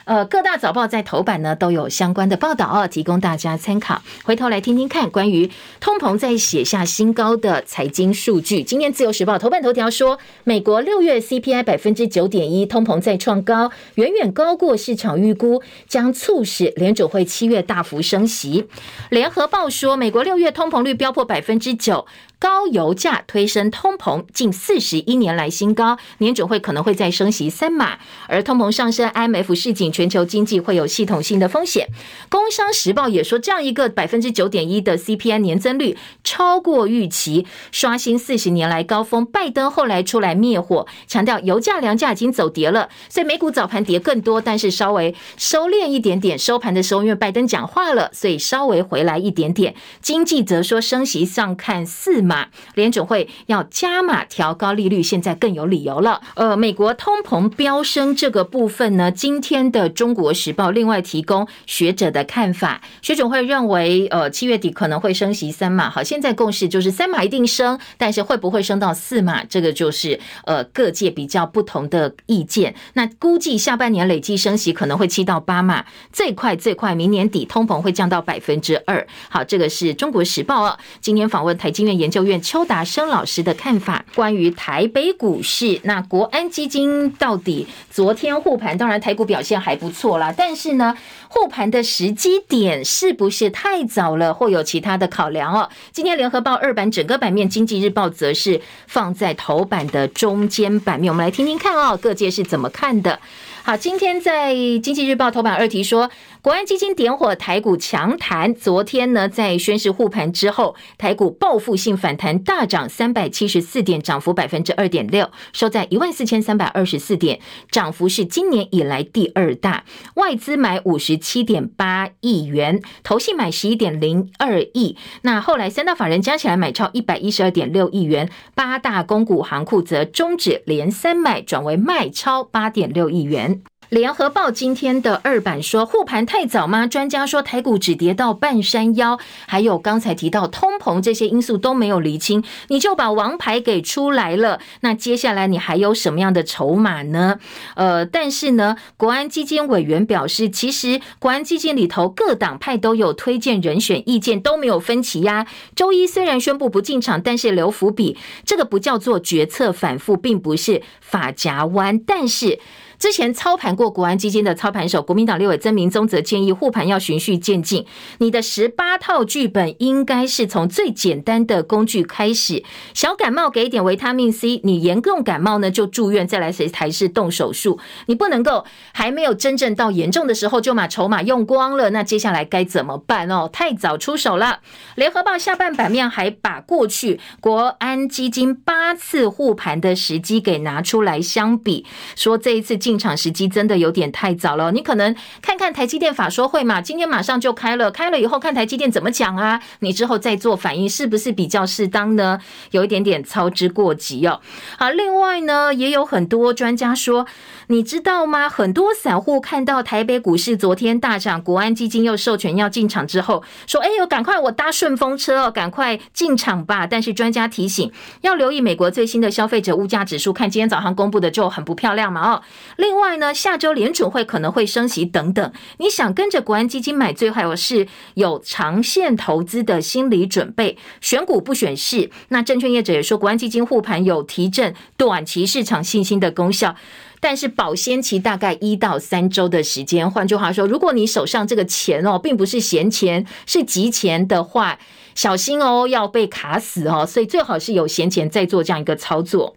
[0.06, 4.00] 呃，各大早报在头版呢都有相关的报道哦，提供大家参考。
[4.22, 8.62] 回头来听听看，关于通膨在写下新高的财经数据。
[8.62, 18.68] 今天自由时报头版头条说，美国六月 CPI 百分之九点一，通膨再创高，远远高过市场预估，将促使联准会七月大幅升息。
[19.10, 22.06] 联合报说，美国六月通膨率飙破百分之九。
[22.38, 31.88] 高油价推升通膨，近四十一年来新高，年准会可能会再升息三码，而通膨上升，IMF 示警全球经济会有系统性的风险。
[32.28, 39.24] 工商时报也说，这样一个百分之九点一的 CPI 年增率超过预期，刷新四十年来高峰。
[39.24, 46.38] 拜登后来出来灭火，强调油价、粮价已经走跌了，所以美股早盘跌更多，但是稍微收敛一点点。
[46.38, 49.74] 收盘的时候，因为拜登讲话了，所以稍微回来一点点。
[50.02, 52.25] 经济则说，升息上看四。
[52.26, 56.20] 码联准会要加码调高利率，现在更有理由了。
[56.34, 65.88] 呃，美国通膨飙升这个部分呢，今天的《中国时报》另外提供学者的看法，学总会认为，呃，七月底可能会升息三码。
[65.88, 72.74] 好，现在共识就是三码一定升，但是会不会升到四码，这个就是呃各界比较不同的意见。
[72.94, 79.06] 那估计下半年累计升息可能会七到八码，最快最快明年底通膨会降到百分之二。
[79.28, 82.15] 好，这个是《中国时报》啊，今天访问台经院研究。
[82.16, 90.96] 究院邱达生老师的看法，关于台北股市，那国安基金到底昨天护盘，当然台股表现还不错啦，但是呢，
[91.28, 95.68] 护盘的时机点是不是太早了，或有其他的考量哦？
[95.92, 103.20] 今天联合报二版整个版面，经济日报则是放在头版的中间版面，我们来听听看哦，各界是怎么看的。
[103.62, 106.08] 好，今天在《经济日报》头版二题说，
[106.46, 108.54] 国安基金点火台股强弹。
[108.54, 119.82] 昨天呢，在宣示护盘之后，台股报复性反弹，大涨三百七十四点，涨幅百分之二点六，收在一万四千三百二十四点，涨幅是今年以来第二大。
[120.14, 124.96] 外资买五十七点八亿元，投信买十一点零二亿。
[125.22, 133.62] 那后来三大法人加起来买超一百一十二点六亿元，八大公股行库则终止连三买，转为卖超八点六亿元。
[133.90, 136.88] 联合报今天的二版说护盘太早吗？
[136.88, 144.58] 专家说台股只跌到半山腰，还有刚才提到通膨这些因素都没有厘清，你就把王牌给出来了。
[144.80, 147.38] 那接下来你还有什么样的筹码呢？
[147.76, 155.46] 呃，但是呢，国安基金委员表示，其实国安基金里头各党派都有推荐人选，意见都没有分歧呀。
[155.76, 162.58] 周一虽然宣布不进场，但是留伏笔，这个不叫做决策反复，并不是法夹弯，但是。
[162.98, 167.84] 之前操盘过国安基金的操盘手，国民党立委曾明宗则建议护盘要循序渐进。
[168.18, 177.78] 你的十八套剧本应该是从最简单的工具开始，小感冒给点维他命 C，你严重感冒呢就住院，再来谁才是动手术？
[178.06, 183.50] 你不能够还没有真正到严重的时候就把筹码用光了，那接下来该怎么办哦？
[183.52, 184.60] 太早出手了。
[184.94, 191.84] 联合报下半版面还把过去国安基金八次护盘的时机给拿出来相比，
[192.14, 192.78] 说这一次。
[192.86, 195.12] 进场时机真的有点太早了，你可能
[195.42, 202.38] 看看台积电法说会嘛，今天马上就开了，开了以后看台积电怎么讲啊，你之后再做反应是不是比较适当呢？
[202.70, 204.40] 有一点点操之过急哦。
[204.78, 207.26] 好，另外呢，也有很多专家说，
[207.66, 208.48] 你知道吗？
[208.48, 222.42] 很多散户看到台北股市昨天大涨，国安基金又授权要进场之后，说：“哎呦，赶快我搭顺风车哦，赶快进场吧。”但是专家提醒，要留意美国最新的消费者物价指数，看今天早上公布的就很不漂亮嘛哦。
[222.76, 232.10] 另外呢，下周联准会可能会升息等等，你想跟着国安基金买，最好是有长线投资的心理准备，选股不选市。
[232.28, 236.76] 那证券业者也说，国安基金护盘有提振短期市场信心的功效，
[237.20, 240.10] 但是保鲜期大概一到三周的时间。
[240.10, 244.78] 换句话说，如果你手上这个钱哦，并不是闲钱，是急钱的话，
[245.14, 247.06] 小心哦，要被卡死哦。
[247.06, 249.56] 所以最好是有闲钱再做这样一个操作。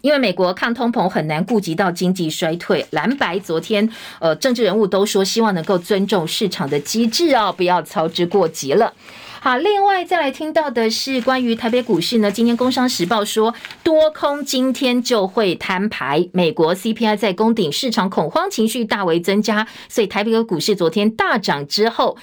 [0.00, 3.88] 因为美国抗通膨很难顾及到经济衰退，蓝白昨天
[4.18, 8.92] 呃政治人物都说希望能够尊重市场的机制哦，不要操之过急了。
[9.40, 22.16] 好，另外再来听到的是关于台北股市呢，今天工商时报说多空今天就会摊牌，美国 CPI 在攻顶，市场恐慌情绪大为增加，所以台北的股市昨天大涨之后。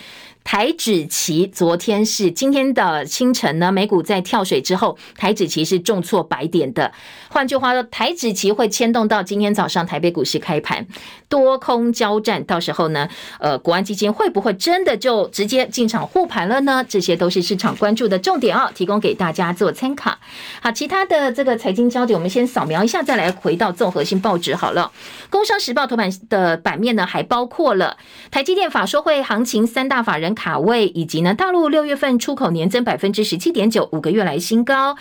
[0.43, 6.91] 台指期昨天是今天的清晨呢，美股在跳水之后，台指期是重挫百点的。
[7.29, 10.85] 换句话说，台指期会牵动到今天早上台北股市开盘，
[11.29, 12.43] 多空交战。
[12.43, 13.07] 到时候呢，
[13.39, 16.85] 呃，国安基金会不会真的就直接进场护盘了呢？
[16.87, 20.17] 这些都是市场关注的重点哦，提供给大家做参考。
[20.61, 24.91] 好，其他的这个财经焦点，我们先扫描一下，再来回到综合性报纸好了。
[25.29, 27.97] 工商时报头版的版面呢，还包括了
[28.29, 30.32] 台积电法说会行情三大法人。
[30.34, 34.95] 卡位以及呢，大陆六月份出口年增百分之十七点九，五个月来新高。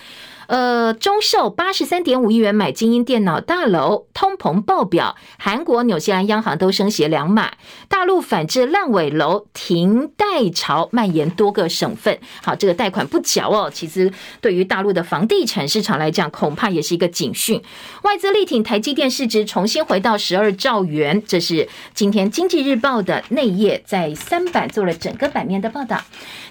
[0.53, 7.53] 呃，中寿八十三点五亿元买精英电脑大楼，通膨爆表，韩国、纽西兰央行都升息两码，
[7.89, 12.19] 大陆反制烂尾楼停贷潮蔓延多个省份。
[12.43, 17.63] 好，这个贷款不缴哦，其实对于大陆的房地产市场来讲，恐怕也是一个警讯。
[18.03, 25.99] 外资力挺台积电市值重新回到十二兆元，这是今天经济日报的内页在三版做了整个版面的报道。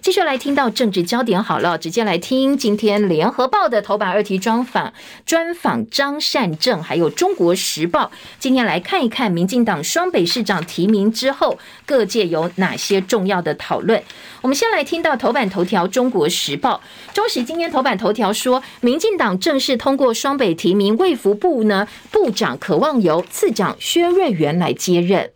[0.01, 4.91] 继续来听到政治焦点好了，直接来听今天联合报的头版二题专访，
[5.27, 8.11] 专访张善政，还有中国时报。
[8.39, 14.01] 今天来看一看民进党双北市长提名之后，各界有哪些重要的讨论。
[14.41, 16.81] 我们先来听到头版头条，中国时报，
[17.13, 25.29] 中时今天头版头条说，民进党正式通过双北提名，卫福部呢部长渴望由次长薛瑞元来接任。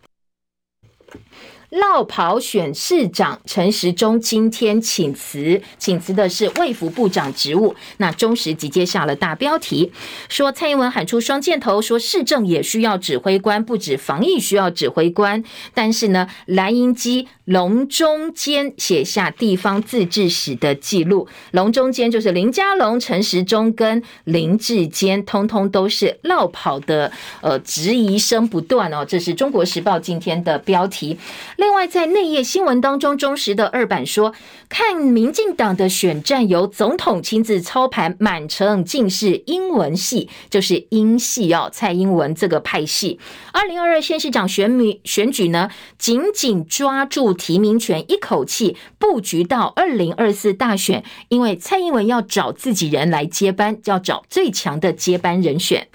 [1.76, 7.74] 落跑选市长，陈时中今天请辞，请辞的是卫福部长职务。
[7.98, 9.92] 那中时直接下了大标题，
[10.30, 15.44] 说蔡英文喊出双箭头，说市政也需要指挥官，不止防疫需要指挥官。
[15.74, 27.12] 但是呢，蓝营基龙中间写下地方自治史的记录，龙中间就是林佳龙、陈时中跟林志坚，通通都是落跑的，
[27.42, 29.04] 呃，质疑声不断哦。
[29.04, 31.18] 这是中国时报今天的标题。
[31.66, 34.32] 另外，在内页新闻当中，中时的二版说，
[34.68, 43.18] 看民进党的选战由总统亲自操盘，满城尽是英文系，就是英系哦，蔡英文这个派系。
[43.52, 55.88] 二零二二县市长选举选举呢，紧紧抓住提名权，一口气布局到二零二四大选，因为蔡英文要找自己人来接班，要找最强的接班人选。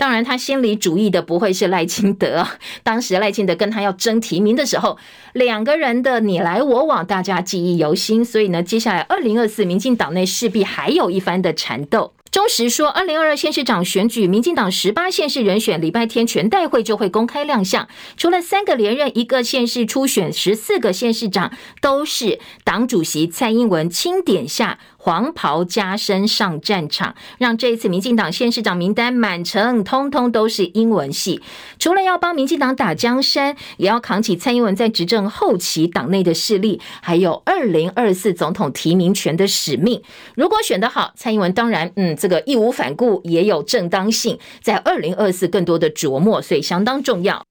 [0.00, 2.46] 当然，他心里主义的不会是赖清德。
[2.82, 4.96] 当时赖清德跟他要争提名的时候，
[5.34, 8.24] 两个人的你来我往，大家记忆犹新。
[8.24, 12.14] 所以呢，接下来二零二四，民进党内势必还有一番的缠斗。
[12.30, 17.88] 中时说，二零二二县市长选举，民进党十八县市人选，礼拜天全代会就会公开亮相。
[18.16, 31.42] 除了三个连任，一个县市初选，十四个县市长都是党主席蔡英文钦点下黄袍加身上战场，让这一次民进党县市长名单满城，通通都是英文系。
[31.80, 40.00] 除了要帮民进党打江山，也要扛起蔡英文在执政后期党内的势力，还有二零二四总统提名权的使命。
[40.36, 42.16] 如果选得好，蔡英文当然，嗯。
[42.20, 47.42] 这个义无反顾也有正当性，在二零二四更多的琢磨，所以相当重要。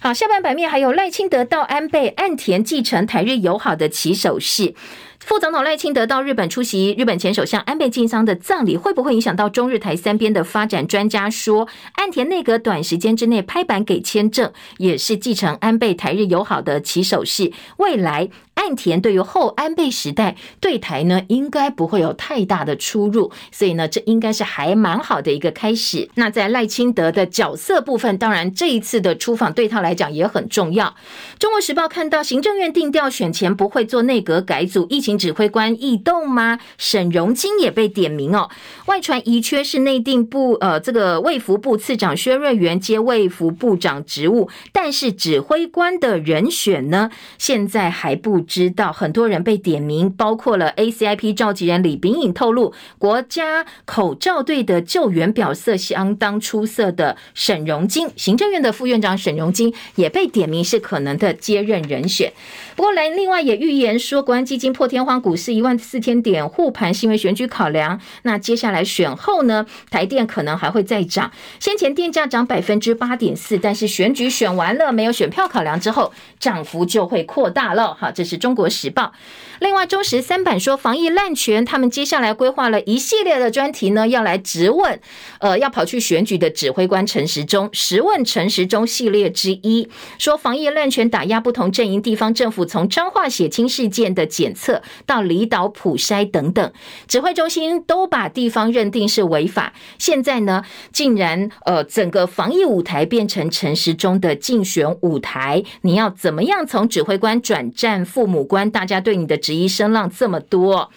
[0.00, 4.74] 好，下半版面还有赖清德到安倍岸田继承台日友好的起手式。
[5.18, 10.86] 副总统赖清德到日本出席日本前首相安倍晋三的葬礼，会不会影响到中日台三边的发展？
[10.86, 17.52] 专家说，岸田内阁短时间之内拍板给签证，也是继承安倍台日友好的起手式。
[17.78, 18.28] 未来。
[18.56, 26.08] 岸田对于后安倍时代对台呢，应该不会有太大的出入，所以呢，这应该是还蛮好的一个开始。
[26.14, 30.96] 那在赖清德的角色部分，当然这一次的出访对他来讲也很重要。
[31.38, 36.58] 中国时报看到行政院定调选前不会做内阁改组，疫情指挥官异动吗？
[36.78, 38.48] 沈荣金也被点名哦。
[38.86, 48.45] 外传遗缺是内定部呃这个卫福部次长薛瑞元接卫福部长职务，但是指挥官的人选呢，现在还不。
[48.46, 62.32] 知道很多人被点名，包括了 ACIP 召集人李秉颖透露，国家口罩队的救援表现相当出色的沈荣金，行政院的副院长沈荣金也被点名是可能的接任人选。
[62.76, 68.00] 不过来另外也预言说，国安基金破天荒股市一万四千点护盘，是因为选举考量。
[68.22, 71.32] 那接下来选后呢，台电可能还会再涨。
[71.58, 77.92] 先前电价涨百分之八点四，但是选举选完了，没有选票考量之后，涨幅就会扩大了。
[77.92, 78.35] 哈，这是。
[78.36, 79.12] 中国时报，
[79.60, 85.00] 另外中时三版说防疫滥权，他们接下来规划了一系列的专题呢，要来质问，
[85.40, 96.72] 呃，要跑去选举的指挥官陈时中，十问陈时中系列之一，说防疫滥权打压不同阵营，地方政府从彰化血清事件的检测到离岛普筛等等，
[97.08, 100.62] 指挥中心都把地方认定是违法，现在呢，
[100.92, 108.25] 竟然呃整个防疫舞台变成陈时中的竞选舞台，你要怎么样从指挥官转战副？
[108.26, 110.90] 母官，大家对你的质疑声浪这么多。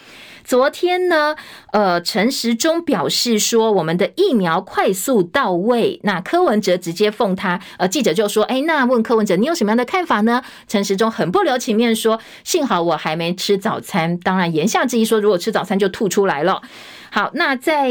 [0.45, 1.35] 昨天呢，
[1.73, 5.99] 呃，陈时中表示说，我们的疫苗快速到位。
[6.03, 10.41] 那柯文哲直接奉他，呃，记者就说，哎，那问柯文哲，你有什么样的看法呢？
[10.67, 14.17] 陈时中很不留情面说，幸好我还没吃早餐。
[14.17, 16.63] 当然，言下之意说，如果吃早餐就吐出来了。
[17.11, 17.89] 好，那在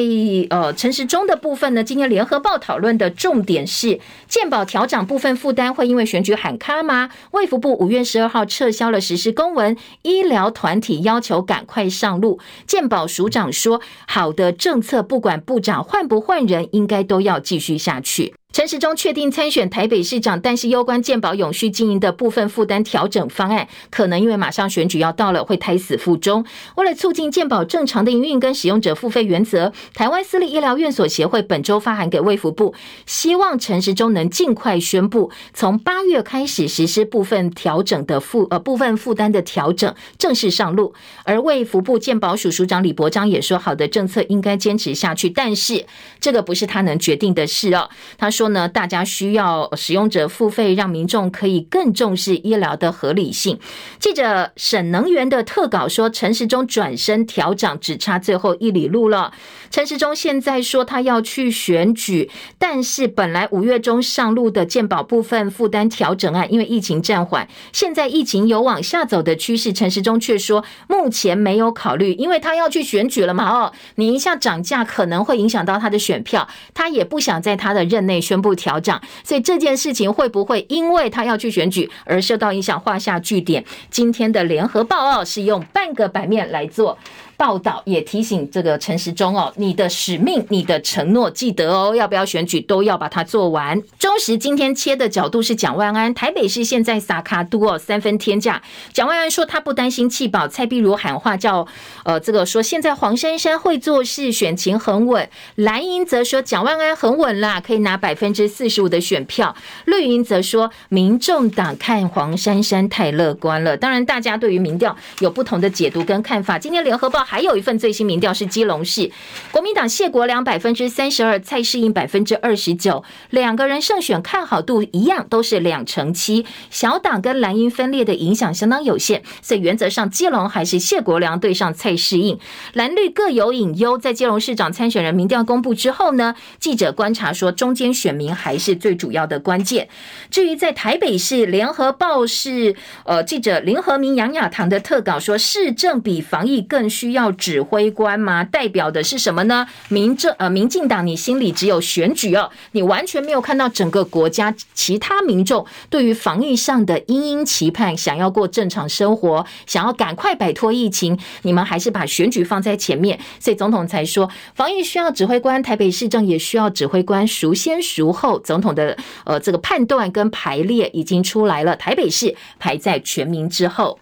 [0.51, 3.99] 呃陈时中的部分呢，今天联合报讨论的重点是
[4.29, 7.11] 健保调涨部分负担会因为选举喊卡吗？
[7.33, 12.39] 卫福部五月十二号撤销了实施公文，医疗团体要求赶快上路。
[12.67, 18.38] 健保署长说，好的政策不管部长换不换人，应该都要继续下去。
[18.51, 26.45] 陈时中确定参选台北市长，但是攸关健保永续经营的部分负担调整方案，可能因为马上选举要到了，会胎死腹中。
[26.77, 32.75] 为了促进健保正常的营运跟使用者付费原则，台湾私立医疗院所协会本周发函给卫福部，
[33.05, 40.95] 希望陈时中能尽快宣布，从八月开始实施部分调整的负呃部分负担的调整，正式上路。
[41.25, 45.85] 而卫福部健保署署长李伯章也说，好的政策应该坚持下去，但是
[46.19, 47.91] 这个不是他能决定的事哦。
[48.17, 48.49] 他说说。
[48.49, 53.59] 呢，大家需要使用者付费，让民众可以更重视医疗的合理性。
[53.99, 59.33] 记者省能源的特稿说，陈时中转身调涨，只差最后一里路了。
[59.71, 73.49] 陈时中现在说他要去选举，但是本来五月中上路的健保部分负担调整案，因为疫情暂缓，现在疫情有往下走的趋势，陈时中却说目前没有考虑，因为他要去选举了嘛。
[73.51, 83.65] 哦，你一下涨价可能会影响到他的选票，他也不想在他的任内宣布调涨，所以这件事情会不会因为他要去选举而受到影响，画下句点？
[83.91, 86.99] 今天的联合报告是用半个版面来做。
[87.39, 93.81] 报道也提醒这个陈时中哦，你的使命、你的承诺，记得哦，要不要选举都要把它做完。
[93.97, 98.61] 中时今天切的角度是蒋万安，台北市现在撒卡都哦三分天价。
[98.93, 101.65] 蒋万安说他不担心弃保，蔡壁如喊话叫
[102.03, 105.31] 呃这个说现在黄珊珊会做事，选情很稳。
[105.55, 109.55] 蓝营则说蒋万安很稳啦，可以拿百分之四十五的选票。
[109.85, 113.77] 绿营则说民众党看黄珊珊太乐观了。
[113.77, 116.59] 当然，大家对于民调有不同的解读跟看法。
[116.59, 117.28] 今天联合报。
[117.31, 119.11] 还有一份最新民调是基隆市
[119.51, 126.47] 国民党谢国良百分之三十二，蔡适应百分之二十九，两个人胜选看好度一样，都是两成七。
[126.71, 132.39] 小党跟蓝营分裂的影响相当有限，所以原则上基隆还是谢国良对上蔡适应，
[132.73, 133.99] 蓝绿各有隐忧。
[133.99, 139.91] 在基隆市长参选人民调公布之后呢，记者观察说，中间选民还是最主要的关键。
[140.31, 142.75] 至于在台北市联合报是
[143.05, 147.18] 呃记者林和明杨雅棠的特稿说，市政比防疫更需要。
[147.19, 148.45] 要指挥官吗？
[148.45, 149.67] 代表的是什么呢？
[149.89, 168.39] 民政呃，民进党，你心里只有选举哦，你完全没有看到整个国家其他民众对于防疫上的殷殷期盼，想要过正常生活，想要赶快摆脱疫情，你们还是把选举放在前面，所以总统才说防疫需要指挥官，台北市政也需要指挥官，孰先孰后？
[168.39, 173.99] 总统的呃这个判断跟排列已经出来了，台北市排在全民之后。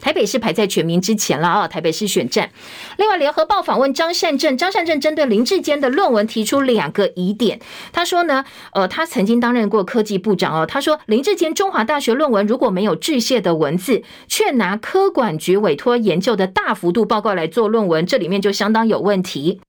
[0.00, 1.68] 台北市排在全民之前了啊！
[1.68, 2.50] 台北市选战。
[2.98, 7.60] 另外，联合报访问张善政，张善政针对林志坚的论文提出两个疑点。
[7.92, 10.66] 他说呢，呃，他曾经担任过科技部长哦。
[10.66, 19.60] 他说，林志坚中华大学论文如果没有致谢的文字，却拿科管局委托研究的大幅度报告来做论文，这里面就相当有问题。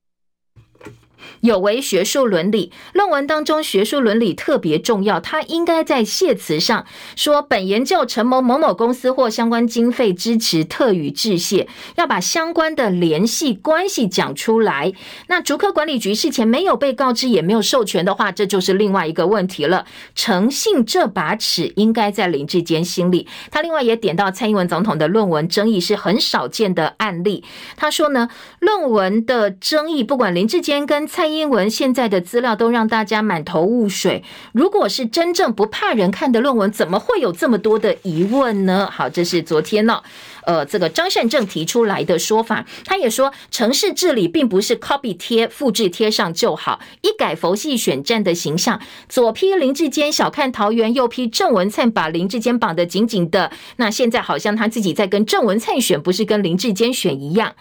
[1.44, 6.86] 有违学术伦理，论文当中学术伦理特别重要，他应该在谢词上
[7.16, 14.94] 说本研究承蒙某某公司或相关经费支持，特予致谢，要把相关的联系关系讲出来。
[15.26, 19.84] 那竹科管理局事前没有被告知，也没有授权的话，这就是另外一个问题了。
[20.14, 23.28] 诚信这把尺应该在林志坚心里。
[23.50, 27.44] 他另外也点到蔡英文总统的论文争议是很少见的案例。
[27.76, 28.30] 他说呢，
[28.60, 34.22] 论文的争议，不管林志坚跟蔡英英文现在的资料都让大家满头雾水。
[34.52, 38.88] 如果是真正不怕人看的论文，怎么会有这么多的疑问呢？
[38.90, 40.02] 好，这是昨天呢、
[40.44, 42.64] 呃，这个张善政提出来的说法。
[42.84, 53.50] 他也说，城市治理并不是 copy 贴、复制贴上就好，一改佛系选战的形象，左批林志坚小看桃园，右批郑文灿把林志坚绑得紧紧的。
[53.76, 57.54] 那现在好像他自己在跟郑文灿选，不是跟林志坚选一样。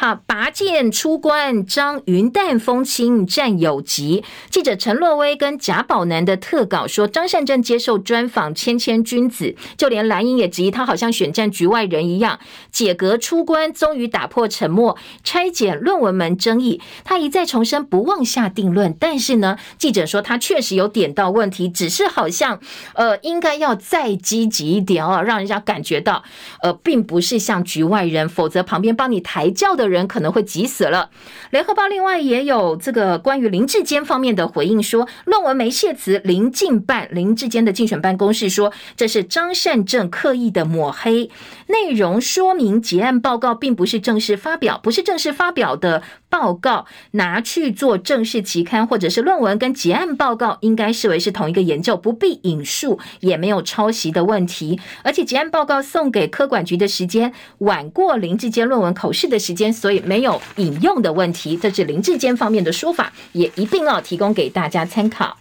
[0.00, 4.24] 好，拔剑出关，张云淡风轻战有疾。
[4.48, 12.38] 记者陈洛威跟贾宝南的特稿说，张善政接受专访，谦谦君子，就连蓝英也质疑他好像选战局外人一样。
[12.72, 16.80] 解革出关，终于打破沉默，拆解论文门争议。
[17.04, 22.58] 他一再重申不妄下定论，但是呢，记者说他确实有点到问题，只是好像
[22.94, 26.24] 呃，应该要再积极一点哦，让人家感觉到
[26.62, 31.10] 呃，并不是像局外人，否则旁边帮你抬轿的人可能会急死了。
[31.50, 41.30] 联合报另外也有这个关于林志坚方面的回应，说论文没谢词，林进办林志坚的竞选办公室说这是张善政刻意的抹黑，
[41.66, 59.69] 内容说明结案报告并不是正式发表，不是正式发表的报告拿去做正式期刊或者是论文，跟结案报告应该视为是同一个研究，不必引述，也没有抄袭的问题，而且结案报告送给科管局的时间晚过林志坚论文口试的时间。
[59.72, 65.36] 所以没有引用的问题，这是林志坚方面的说法，也一定要提供给大家参考。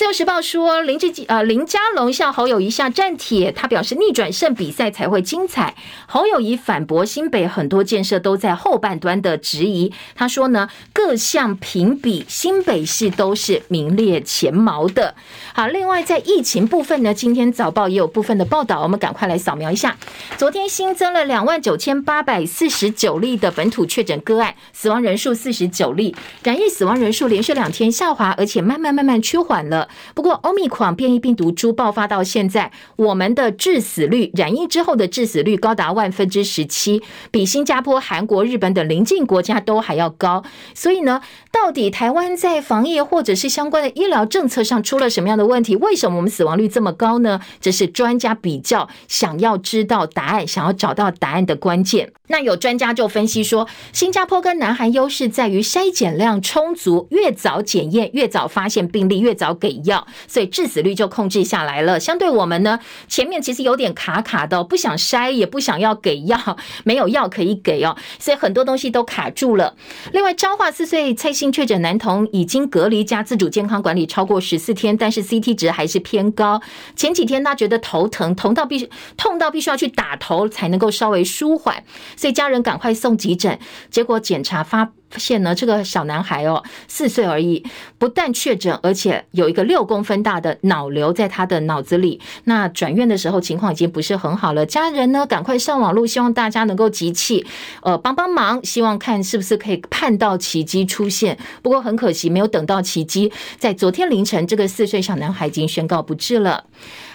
[0.00, 5.74] 自由时报说林志杰呃林佳龙向侯友宜下战帖，他表示逆转胜比赛才会精彩。
[6.06, 15.14] 侯友谊反驳新北很多建设都在后半端的质疑，他说呢各项评比新北市都是名列前茅的。
[15.52, 19.98] 好，另外在疫情部分呢，今天早报也有部分的报道，我们赶快来扫描一下。
[20.38, 29.89] 昨天新增了两万九千八百四十九例的本土确诊个案，死亡人数四十九例，染疫死亡人数连续两天下滑，而且慢慢慢慢趋缓了。
[30.14, 40.42] 不过欧米矿变异病毒株爆发到现在，我们的致死率，染疫之后的致死率高达万分之十七，比新加坡、韩国、日本等邻近国家都还要高。
[40.74, 41.20] 所以呢，
[41.52, 45.76] 到底台湾在防疫或者是相关的医疗政策上出了什么样的问题？
[45.76, 47.40] 为什么我们死亡率这么高呢？
[47.60, 52.12] 这是专家比较想要知道答案，想要找到答案的关键。
[52.28, 61.98] 那有专家就分析说，新加坡跟南韩优势在于筛检量充足，越早检验越早发现病例，越早给药，所以致死率就控制下来了。
[61.98, 62.78] 相对我们呢，
[63.08, 69.74] 前面其实有点卡卡的，不想筛也不想要给药， 没有药可以给哦，所以很多东西都卡住了。
[70.12, 76.60] 另外，彰化四岁蔡姓确诊男童已经隔离加自主健康管理超过十四天，但是 CT 值还是偏高。
[76.96, 81.82] 前几天他觉得头疼，疼到必须痛到必须要去打头才能够稍微舒缓。
[82.16, 83.58] 所以家人赶快送急诊，
[83.90, 87.64] 结果检查发现呢，这个小男孩哦，四岁而已，
[87.98, 92.20] 不但确诊，而且有一个六公分大的脑瘤在他的脑子里。
[92.44, 97.44] 那转院的时候情况已经不是很好了，家人呢赶快上网路，希望大家能够集气，
[97.82, 101.36] 呃，帮帮忙，希望看是不是可以盼到奇迹出现。
[101.62, 106.64] 不过很可惜，没有等到奇迹，在昨天凌晨，这个四岁小男孩已经宣告不治了。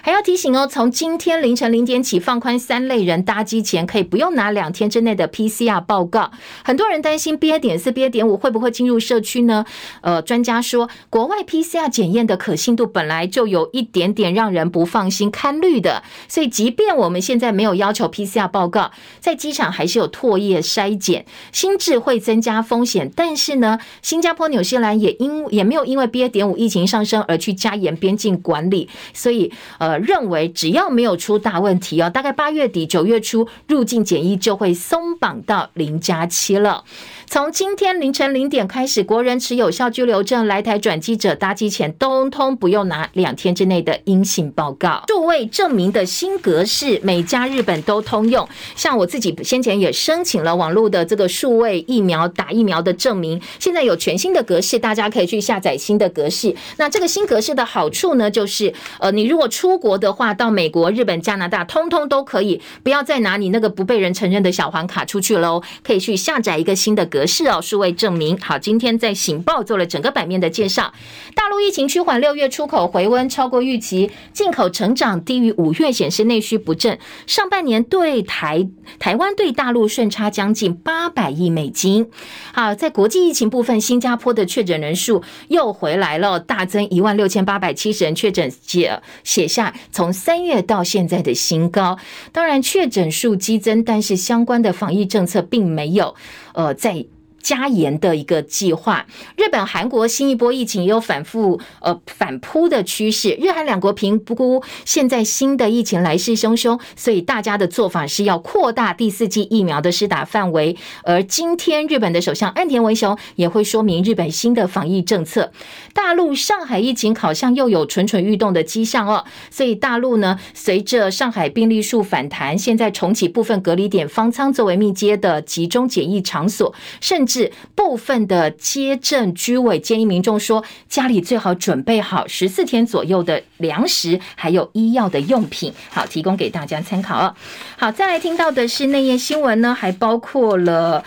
[0.06, 6.30] 还要提醒哦，从今天凌晨零点起，放宽三类人搭机前可以不用拿两天之内的 PCR 报告。
[6.64, 9.64] 很多人担心 BA 点四、BA 点五会不会进入社区呢？
[10.02, 23.10] 呃，专家说，国外 PCR 检验的可信度本来就有一点点让人不放心、看绿的，所以即便我们现在没有要求 PCR 报告，在机场还是有唾液筛检，心智会增加风险。
[23.16, 29.95] 但是呢，新加坡、纽西兰也因也没有因为 BA 点五疫情上升而去加严边境管理，所以呃。
[29.98, 36.84] 认为只要没有出大问题哦，大概八月底九月初入境检疫就会松绑到零加七了。
[37.28, 45.02] 从今天凌晨零点开始，国人持有效居留证来台转机者搭机前，通通不用拿两天之内的阴性报告。
[45.08, 48.48] 数位证明的新格式，美加日本都通用。
[48.76, 56.54] 像我自己先前也申请了网络的这个数位疫苗打疫苗的证明，现在有全新的格式，大家可以去下载新的格式。
[56.76, 67.04] 那这个新格式的好处呢，就是呃，你如果出国的话，到美国、日本、加拿大，通通都可以，不要再拿你那个不被人承认的小黄卡出去喽，可以去下载一个新的。
[67.16, 68.38] 格式哦，数位证明。
[68.38, 70.92] 好，今天在《醒报》做了整个版面的介绍。
[71.34, 76.98] 大陆疫情趋缓，六月出口回温超过预期，进口成长低于五月，显示内需不振。
[77.26, 82.10] 上半年对台台湾对大陆顺差将近八百亿美金。
[82.52, 91.98] 好，在国际疫情部分，新加坡的确诊人数又回来了，大增一万六千八百七十人确诊，写写下从三月到现在的新高。
[92.32, 96.14] 当然，确诊数激增，但是相关的防疫政策并没有。
[96.56, 97.06] 呃，在。
[97.46, 103.38] 加严的一个计划，日本、韩国新一波疫情也有反复呃反扑的趋势。
[103.40, 110.76] 日韩两国评估现在新的疫情来势汹汹，所以大家的做法是要扩大第四剂疫苗的施打范围。
[111.04, 115.52] 而今天日本的首相岸田文雄也会说明日本新的防疫政策。
[115.94, 127.35] 大陆上海疫情好像又有蠢蠢欲动的迹象哦，所以大陆呢，随着上海病例数反弹，现在重启部分隔离点方舱作为密接的集中检疫场所，甚至。
[127.36, 137.36] 是部分的街镇居委建议民众说，家里最好准备好十四天左右的粮食，还有医药的用品，好提供给大家参考。
[137.76, 141.04] 好，再来听到的是内页新闻呢，还包括了。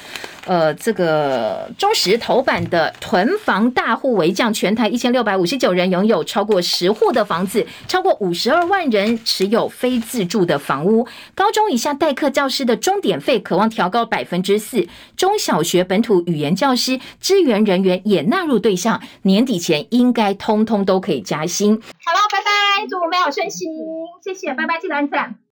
[0.49, 11.07] 呃，这个中时头版的囤房大户为将，全台一千六百五十九人拥有超过十户的房子，超过五十二万人持有非自住的房屋。
[11.35, 21.79] 高中以下代课教师的钟点费可望调高百分之四，中小学本土语言教师支援人员也纳入对象，年底前应该通通都可以加薪。
[21.79, 23.69] 好了，拜拜，祝我们美好顺心，
[24.23, 25.39] 谢谢，拜拜，记得按赞。